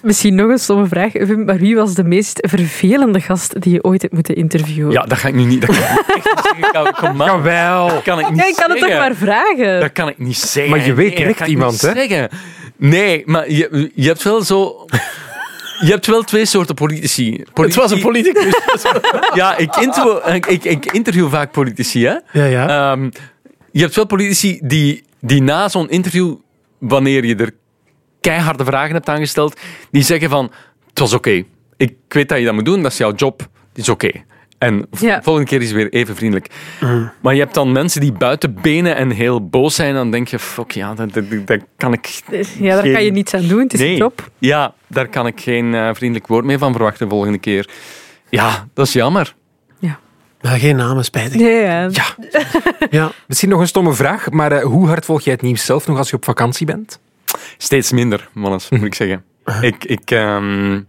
Misschien 0.01 0.35
nog 0.35 0.49
een 0.49 0.57
stomme 0.59 0.87
vraag, 0.87 1.13
Wim, 1.13 1.45
maar 1.45 1.57
wie 1.57 1.75
was 1.75 1.93
de 1.93 2.03
meest 2.03 2.39
vervelende 2.49 3.19
gast 3.21 3.61
die 3.61 3.73
je 3.73 3.83
ooit 3.83 4.01
hebt 4.01 4.13
moeten 4.13 4.35
interviewen? 4.35 4.91
Ja, 4.91 5.01
dat 5.01 5.17
ga 5.17 5.27
ik 5.27 5.33
nu 5.33 5.43
niet. 5.43 5.61
Dat 5.61 5.69
kan 5.75 5.83
ik 5.83 6.15
niet 6.15 6.23
zeggen. 6.71 6.93
Kom- 6.93 7.07
Kom 7.07 7.15
maar. 7.15 7.27
Jawel. 7.27 7.87
Dat 7.87 8.01
kan 8.03 8.19
ik 8.19 8.29
niet 8.29 8.39
Ja, 8.39 8.47
ik 8.47 8.55
kan 8.55 8.69
het 8.69 8.79
toch 8.79 8.89
maar 8.89 9.15
vragen. 9.15 9.79
Dat 9.79 9.91
kan 9.91 10.07
ik 10.07 10.17
niet 10.17 10.37
zeggen. 10.37 10.71
Maar 10.77 10.85
je 10.85 10.93
weet 10.93 11.17
direct 11.17 11.47
iemand, 11.47 11.81
hè? 11.81 11.93
Zeggen. 11.93 12.29
Nee, 12.77 13.23
maar 13.25 13.51
je, 13.51 13.91
je 13.95 14.07
hebt 14.07 14.23
wel 14.23 14.41
zo... 14.43 14.85
Je 15.79 15.91
hebt 15.91 16.05
wel 16.07 16.21
twee 16.23 16.45
soorten 16.45 16.75
politici. 16.75 17.43
Het 17.53 17.75
was 17.75 17.91
een 17.91 18.01
politicus. 18.01 18.53
Ja, 19.33 19.57
ik 19.57 19.75
interview, 19.75 20.17
ik, 20.35 20.45
ik, 20.45 20.63
ik 20.63 20.85
interview 20.91 21.29
vaak 21.29 21.51
politici. 21.51 22.05
Hè? 22.05 22.15
Ja, 22.31 22.45
ja. 22.45 22.91
Ehm, 22.91 23.09
je 23.71 23.81
hebt 23.81 23.95
wel 23.95 24.05
politici 24.05 24.59
die, 24.63 25.03
die 25.19 25.41
na 25.41 25.69
zo'n 25.69 25.89
interview, 25.89 26.35
wanneer 26.77 27.25
je 27.25 27.35
er 27.35 27.51
keiharde 28.21 28.65
vragen 28.65 28.93
hebt 28.93 29.09
aangesteld, 29.09 29.59
die 29.91 30.03
zeggen 30.03 30.29
van, 30.29 30.51
het 30.89 30.99
was 30.99 31.13
oké. 31.13 31.43
Ik 31.77 31.93
weet 32.07 32.29
dat 32.29 32.39
je 32.39 32.45
dat 32.45 32.53
moet 32.53 32.65
doen, 32.65 32.81
dat 32.81 32.91
is 32.91 32.97
jouw 32.97 33.13
job, 33.13 33.39
het 33.39 33.77
is 33.77 33.89
oké. 33.89 34.11
En 34.57 34.87
Ja. 34.99 35.21
volgende 35.21 35.49
keer 35.49 35.61
is 35.61 35.67
hij 35.71 35.77
weer 35.77 35.93
even 35.93 36.15
vriendelijk. 36.15 36.47
Maar 37.21 37.33
je 37.33 37.39
hebt 37.39 37.53
dan 37.53 37.71
mensen 37.71 38.01
die 38.01 38.11
buiten 38.11 38.53
benen 38.61 38.95
en 38.95 39.09
heel 39.09 39.47
boos 39.47 39.75
zijn. 39.75 39.93
Dan 39.93 40.11
denk 40.11 40.27
je, 40.27 40.39
fuck 40.39 40.71
ja, 40.71 40.93
dat, 40.93 41.13
dat, 41.13 41.23
dat 41.45 41.59
kan 41.77 41.93
ik... 41.93 42.21
Ja, 42.59 42.73
daar 42.73 42.83
Geen- 42.83 42.93
kan 42.93 43.03
je 43.03 43.11
niets 43.11 43.33
aan 43.33 43.47
doen. 43.47 43.59
Het 43.59 43.73
is 43.73 43.79
nee. 43.79 43.91
een 43.91 43.97
job. 43.97 44.29
Ja, 44.37 44.73
daar 44.87 45.07
kan 45.07 45.27
ik 45.27 45.41
geen 45.41 45.73
eh, 45.73 45.89
vriendelijk 45.93 46.27
woord 46.27 46.45
meer 46.45 46.57
van 46.57 46.71
verwachten 46.71 47.07
de 47.07 47.13
volgende 47.13 47.37
keer. 47.37 47.69
Ja, 48.29 48.67
dat 48.73 48.87
is 48.87 48.93
jammer. 48.93 49.35
Maar 50.45 50.59
geen 50.59 50.75
namen, 50.75 51.05
spijtig. 51.05 51.41
Nee, 51.41 51.61
ja. 51.61 51.89
Ja, 51.91 52.15
Ja. 52.89 53.11
misschien 53.27 53.49
nog 53.49 53.59
een 53.59 53.67
stomme 53.67 53.93
vraag, 53.93 54.31
maar 54.31 54.51
eh, 54.51 54.63
hoe 54.63 54.87
hard 54.87 55.05
volg 55.05 55.21
jij 55.21 55.33
het 55.33 55.41
nieuws 55.41 55.65
zelf 55.65 55.87
nog 55.87 55.97
als 55.97 56.09
je 56.09 56.15
op 56.15 56.25
vakantie 56.25 56.65
bent? 56.65 56.99
Steeds 57.57 57.91
minder, 57.91 58.29
mannes, 58.33 58.69
moet 58.69 58.83
ik 58.83 58.95
zeggen. 58.95 59.23
Ik, 59.61 59.83
ik, 59.83 60.11
ehm, 60.11 60.81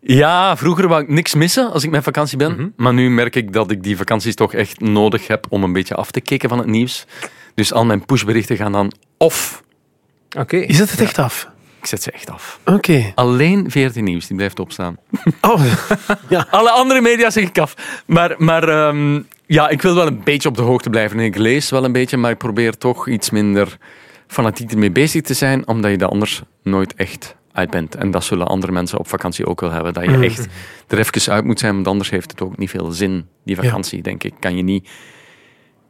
ja, 0.00 0.56
vroeger 0.56 0.88
wou 0.88 1.02
ik 1.02 1.08
niks 1.08 1.34
missen 1.34 1.72
als 1.72 1.84
ik 1.84 1.90
met 1.90 2.02
vakantie 2.02 2.38
ben. 2.38 2.72
Maar 2.76 2.94
nu 2.94 3.10
merk 3.10 3.36
ik 3.36 3.52
dat 3.52 3.70
ik 3.70 3.82
die 3.82 3.96
vakanties 3.96 4.34
toch 4.34 4.54
echt 4.54 4.80
nodig 4.80 5.26
heb 5.26 5.46
om 5.48 5.62
een 5.62 5.72
beetje 5.72 5.94
af 5.94 6.10
te 6.10 6.20
kicken 6.20 6.48
van 6.48 6.58
het 6.58 6.66
nieuws. 6.66 7.06
Dus 7.54 7.72
al 7.72 7.84
mijn 7.84 8.04
pushberichten 8.04 8.56
gaan 8.56 8.72
dan 8.72 8.92
off. 9.18 9.62
Oké. 10.38 10.56
Je 10.56 10.74
zet 10.74 10.90
het 10.90 11.00
echt 11.00 11.18
af. 11.18 11.48
Ik 11.84 11.90
zet 11.90 12.02
ze 12.02 12.10
echt 12.10 12.30
af. 12.30 12.60
Oké. 12.64 13.12
Alleen 13.14 13.70
14 13.70 14.04
nieuws, 14.04 14.26
die 14.26 14.36
blijft 14.36 14.58
opstaan. 14.58 14.96
Oh, 15.40 15.62
Alle 16.50 16.70
andere 16.70 17.00
media 17.00 17.30
zeg 17.30 17.44
ik 17.44 17.58
af. 17.58 18.02
Maar, 18.06 18.34
maar 18.38 18.68
ehm, 18.68 19.20
ja, 19.46 19.68
ik 19.68 19.82
wil 19.82 19.94
wel 19.94 20.06
een 20.06 20.20
beetje 20.24 20.48
op 20.48 20.56
de 20.56 20.62
hoogte 20.62 20.90
blijven. 20.90 21.18
En 21.18 21.24
ik 21.24 21.36
lees 21.36 21.70
wel 21.70 21.84
een 21.84 21.92
beetje, 21.92 22.16
maar 22.16 22.30
ik 22.30 22.38
probeer 22.38 22.78
toch 22.78 23.08
iets 23.08 23.30
minder 23.30 23.78
fanatiek 24.26 24.72
ermee 24.72 24.90
bezig 24.90 25.22
te 25.22 25.34
zijn, 25.34 25.68
omdat 25.68 25.90
je 25.90 25.96
er 25.96 26.08
anders 26.08 26.42
nooit 26.62 26.94
echt 26.94 27.36
uit 27.52 27.70
bent. 27.70 27.94
En 27.94 28.10
dat 28.10 28.24
zullen 28.24 28.46
andere 28.46 28.72
mensen 28.72 28.98
op 28.98 29.08
vakantie 29.08 29.46
ook 29.46 29.60
wel 29.60 29.70
hebben. 29.70 29.92
Dat 29.92 30.04
je 30.04 30.18
echt 30.18 30.48
er 30.88 30.98
even 30.98 31.32
uit 31.32 31.44
moet 31.44 31.58
zijn, 31.58 31.74
want 31.74 31.86
anders 31.86 32.10
heeft 32.10 32.30
het 32.30 32.42
ook 32.42 32.58
niet 32.58 32.70
veel 32.70 32.90
zin, 32.90 33.28
die 33.44 33.56
vakantie, 33.56 34.02
denk 34.02 34.24
ik. 34.24 34.34
Kan 34.40 34.56
je 34.56 34.62
niet 34.62 34.88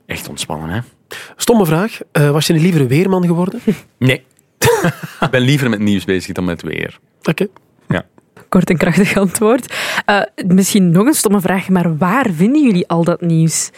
echt 0.07 0.29
ontspannen, 0.29 0.69
hè? 0.69 0.81
stomme 1.37 1.67
vraag. 1.67 2.01
Eh, 2.13 2.31
was 2.31 2.47
je 2.47 2.53
een 2.53 2.61
liever 2.61 2.87
weerman 2.87 3.27
geworden? 3.27 3.61
Nee. 3.99 4.25
Ik 5.21 5.31
ben 5.31 5.41
liever 5.41 5.71
met 5.71 5.79
nieuws 5.79 6.05
bezig 6.05 6.33
dan 6.33 6.45
met 6.45 6.63
weer. 6.63 6.99
Oké. 7.23 7.47
Kort 8.55 8.71
en 8.71 8.77
krachtig 8.77 9.17
antwoord. 9.17 9.75
Eh, 10.05 10.21
misschien 10.47 10.91
nog 10.91 11.07
een 11.07 11.15
stomme 11.15 11.41
vraag, 11.41 11.69
maar 11.69 11.97
waar 11.97 12.27
vinden 12.33 12.63
jullie 12.63 12.89
al 12.89 13.05
dat 13.05 13.21
nieuws? 13.21 13.71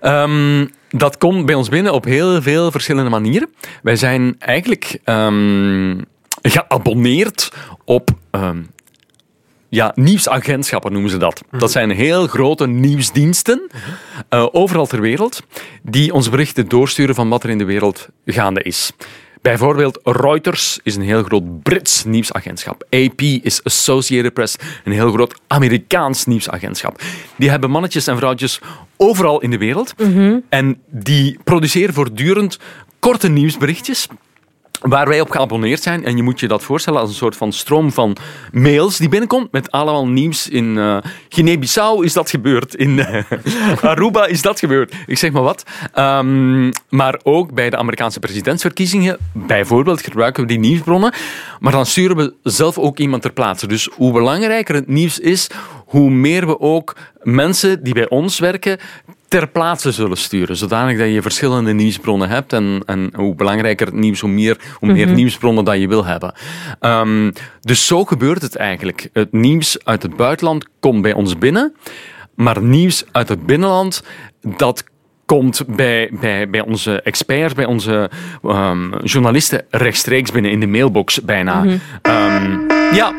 Ehm, 0.00 0.66
dat 0.88 1.18
komt 1.18 1.46
bij 1.46 1.54
ons 1.54 1.68
binnen 1.68 1.92
op 1.92 2.04
heel 2.04 2.42
veel 2.42 2.70
verschillende 2.70 3.10
manieren. 3.10 3.48
Wij 3.82 3.96
zijn 3.96 4.34
eigenlijk 4.38 4.98
ehm, 5.04 6.00
geabonneerd 6.42 7.52
op 7.84 8.10
ehm, 8.30 8.62
ja, 9.68 9.92
nieuwsagentschappen, 9.94 10.92
noemen 10.92 11.10
ze 11.10 11.16
dat. 11.16 11.42
Dat 11.50 11.70
zijn 11.70 11.90
heel 11.90 12.26
grote 12.26 12.66
nieuwsdiensten, 12.66 13.70
eh, 14.28 14.46
overal 14.52 14.86
ter 14.86 15.00
wereld, 15.00 15.42
die 15.82 16.14
ons 16.14 16.30
berichten 16.30 16.68
doorsturen 16.68 17.14
van 17.14 17.28
wat 17.28 17.42
er 17.42 17.50
in 17.50 17.58
de 17.58 17.64
wereld 17.64 18.08
gaande 18.26 18.62
is. 18.62 18.92
Bijvoorbeeld 19.42 20.00
Reuters 20.02 20.78
is 20.82 20.96
een 20.96 21.02
heel 21.02 21.22
groot 21.22 21.62
Brits 21.62 22.04
nieuwsagentschap. 22.04 22.82
AP 22.90 23.20
is 23.20 23.64
Associated 23.64 24.32
Press, 24.32 24.56
een 24.84 24.92
heel 24.92 25.12
groot 25.12 25.34
Amerikaans 25.46 26.24
nieuwsagentschap. 26.24 27.02
Die 27.36 27.50
hebben 27.50 27.70
mannetjes 27.70 28.06
en 28.06 28.16
vrouwtjes 28.16 28.60
overal 28.96 29.40
in 29.40 29.50
de 29.50 29.58
wereld. 29.58 29.94
En 30.48 30.80
die 30.86 31.38
produceren 31.44 31.94
voortdurend 31.94 32.58
korte 32.98 33.28
nieuwsberichtjes 33.28 34.08
waar 34.80 35.08
wij 35.08 35.20
op 35.20 35.30
geabonneerd 35.30 35.82
zijn. 35.82 36.04
En 36.04 36.16
je 36.16 36.22
moet 36.22 36.40
je 36.40 36.48
dat 36.48 36.62
voorstellen 36.62 37.00
als 37.00 37.10
een 37.10 37.16
soort 37.16 37.36
van 37.36 37.52
stroom 37.52 37.92
van 37.92 38.16
mails 38.52 38.96
die 38.96 39.08
binnenkomt 39.08 39.52
met 39.52 39.70
allemaal 39.70 40.08
nieuws. 40.08 40.48
In 40.48 40.78
eh 40.78 40.96
Guinea-Bissau 41.28 42.04
is 42.04 42.12
dat 42.12 42.30
gebeurd. 42.30 42.74
In 42.74 42.98
eh, 42.98 43.24
Aruba 43.90 44.26
is 44.26 44.42
dat 44.42 44.58
gebeurd. 44.58 44.94
Ik 45.06 45.18
zeg 45.18 45.32
maar 45.32 45.42
wat. 45.42 45.62
Ehm, 45.92 46.70
maar 46.88 47.20
ook 47.22 47.54
bij 47.54 47.70
de 47.70 47.76
Amerikaanse 47.76 48.20
presidentsverkiezingen, 48.20 49.16
bijvoorbeeld, 49.32 50.02
gebruiken 50.02 50.42
we 50.42 50.48
die 50.48 50.58
nieuwsbronnen. 50.58 51.12
Maar 51.60 51.72
dan 51.72 51.86
sturen 51.86 52.16
we 52.16 52.34
zelf 52.42 52.78
ook 52.78 52.98
iemand 52.98 53.22
ter 53.22 53.32
plaatse. 53.32 53.66
Dus 53.66 53.88
hoe 53.94 54.12
belangrijker 54.12 54.74
het 54.74 54.88
nieuws 54.88 55.18
is, 55.18 55.50
hoe 55.86 56.10
meer 56.10 56.46
we 56.46 56.60
ook 56.60 56.96
mensen 57.22 57.82
die 57.82 57.94
bij 57.94 58.08
ons 58.08 58.38
werken 58.38 58.78
ter 59.28 59.48
plaatse 59.48 59.92
zullen 59.92 60.16
sturen. 60.16 60.56
Zodanig 60.56 60.98
dat 60.98 61.12
je 61.12 61.22
verschillende 61.22 61.72
nieuwsbronnen 61.72 62.28
hebt. 62.28 62.52
En, 62.52 62.82
en 62.86 63.10
hoe 63.14 63.34
belangrijker 63.34 63.86
het 63.86 63.94
nieuws, 63.94 64.20
hoe 64.20 64.30
meer, 64.30 64.56
hoe 64.74 64.92
meer 64.92 65.06
nieuwsbronnen 65.06 65.64
dat 65.64 65.80
je 65.80 65.88
wil 65.88 66.04
hebben. 66.04 66.34
Ehm, 66.80 67.30
dus 67.60 67.86
zo 67.86 68.04
gebeurt 68.04 68.42
het 68.42 68.56
eigenlijk. 68.56 69.08
Het 69.12 69.32
nieuws 69.32 69.84
uit 69.84 70.02
het 70.02 70.16
buitenland 70.16 70.66
komt 70.80 71.02
bij 71.02 71.12
ons 71.12 71.38
binnen. 71.38 71.74
Maar 72.34 72.62
nieuws 72.62 73.04
uit 73.12 73.28
het 73.28 73.46
binnenland, 73.46 74.02
dat 74.56 74.84
komt 75.26 75.62
bij, 75.66 76.10
bij, 76.20 76.50
bij 76.50 76.60
onze 76.60 77.02
experts, 77.02 77.54
bij 77.54 77.64
onze 77.64 78.10
ehm, 78.42 78.98
journalisten 79.04 79.64
rechtstreeks 79.70 80.32
binnen 80.32 80.50
in 80.50 80.60
de 80.60 80.66
mailbox 80.66 81.22
bijna. 81.22 81.64
Ehm, 82.02 82.58
ja, 82.92 83.12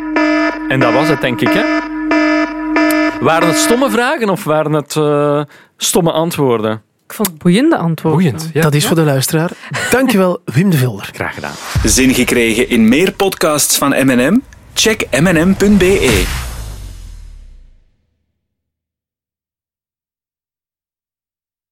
en 0.67 0.79
dat 0.79 0.93
was 0.93 1.07
het 1.07 1.21
denk 1.21 1.41
ik. 1.41 1.49
Hè? 1.53 1.63
Waren 3.21 3.47
het 3.47 3.57
stomme 3.57 3.89
vragen 3.89 4.29
of 4.29 4.43
waren 4.43 4.73
het 4.73 4.95
eh, 4.95 5.41
stomme 5.83 6.11
antwoorden? 6.11 6.81
Ik 7.05 7.13
vond 7.13 7.27
het 7.27 7.37
boeiende 7.37 7.77
antwoorden. 7.77 8.21
Boeiend. 8.21 8.49
Ja. 8.53 8.61
Dat 8.61 8.73
is 8.73 8.85
voor 8.85 8.95
de 8.95 9.03
luisteraar. 9.03 9.51
Dankjewel, 9.91 10.41
Wim 10.45 10.69
de 10.69 10.77
Vilder. 10.77 11.09
Graag 11.13 11.33
gedaan. 11.33 11.53
Zin 11.83 12.13
gekregen 12.13 12.69
in 12.69 12.89
meer 12.89 13.11
podcasts 13.11 13.77
van 13.77 13.89
M&M? 13.89 14.39
Check 14.73 15.07
mnm.be. 15.11 16.47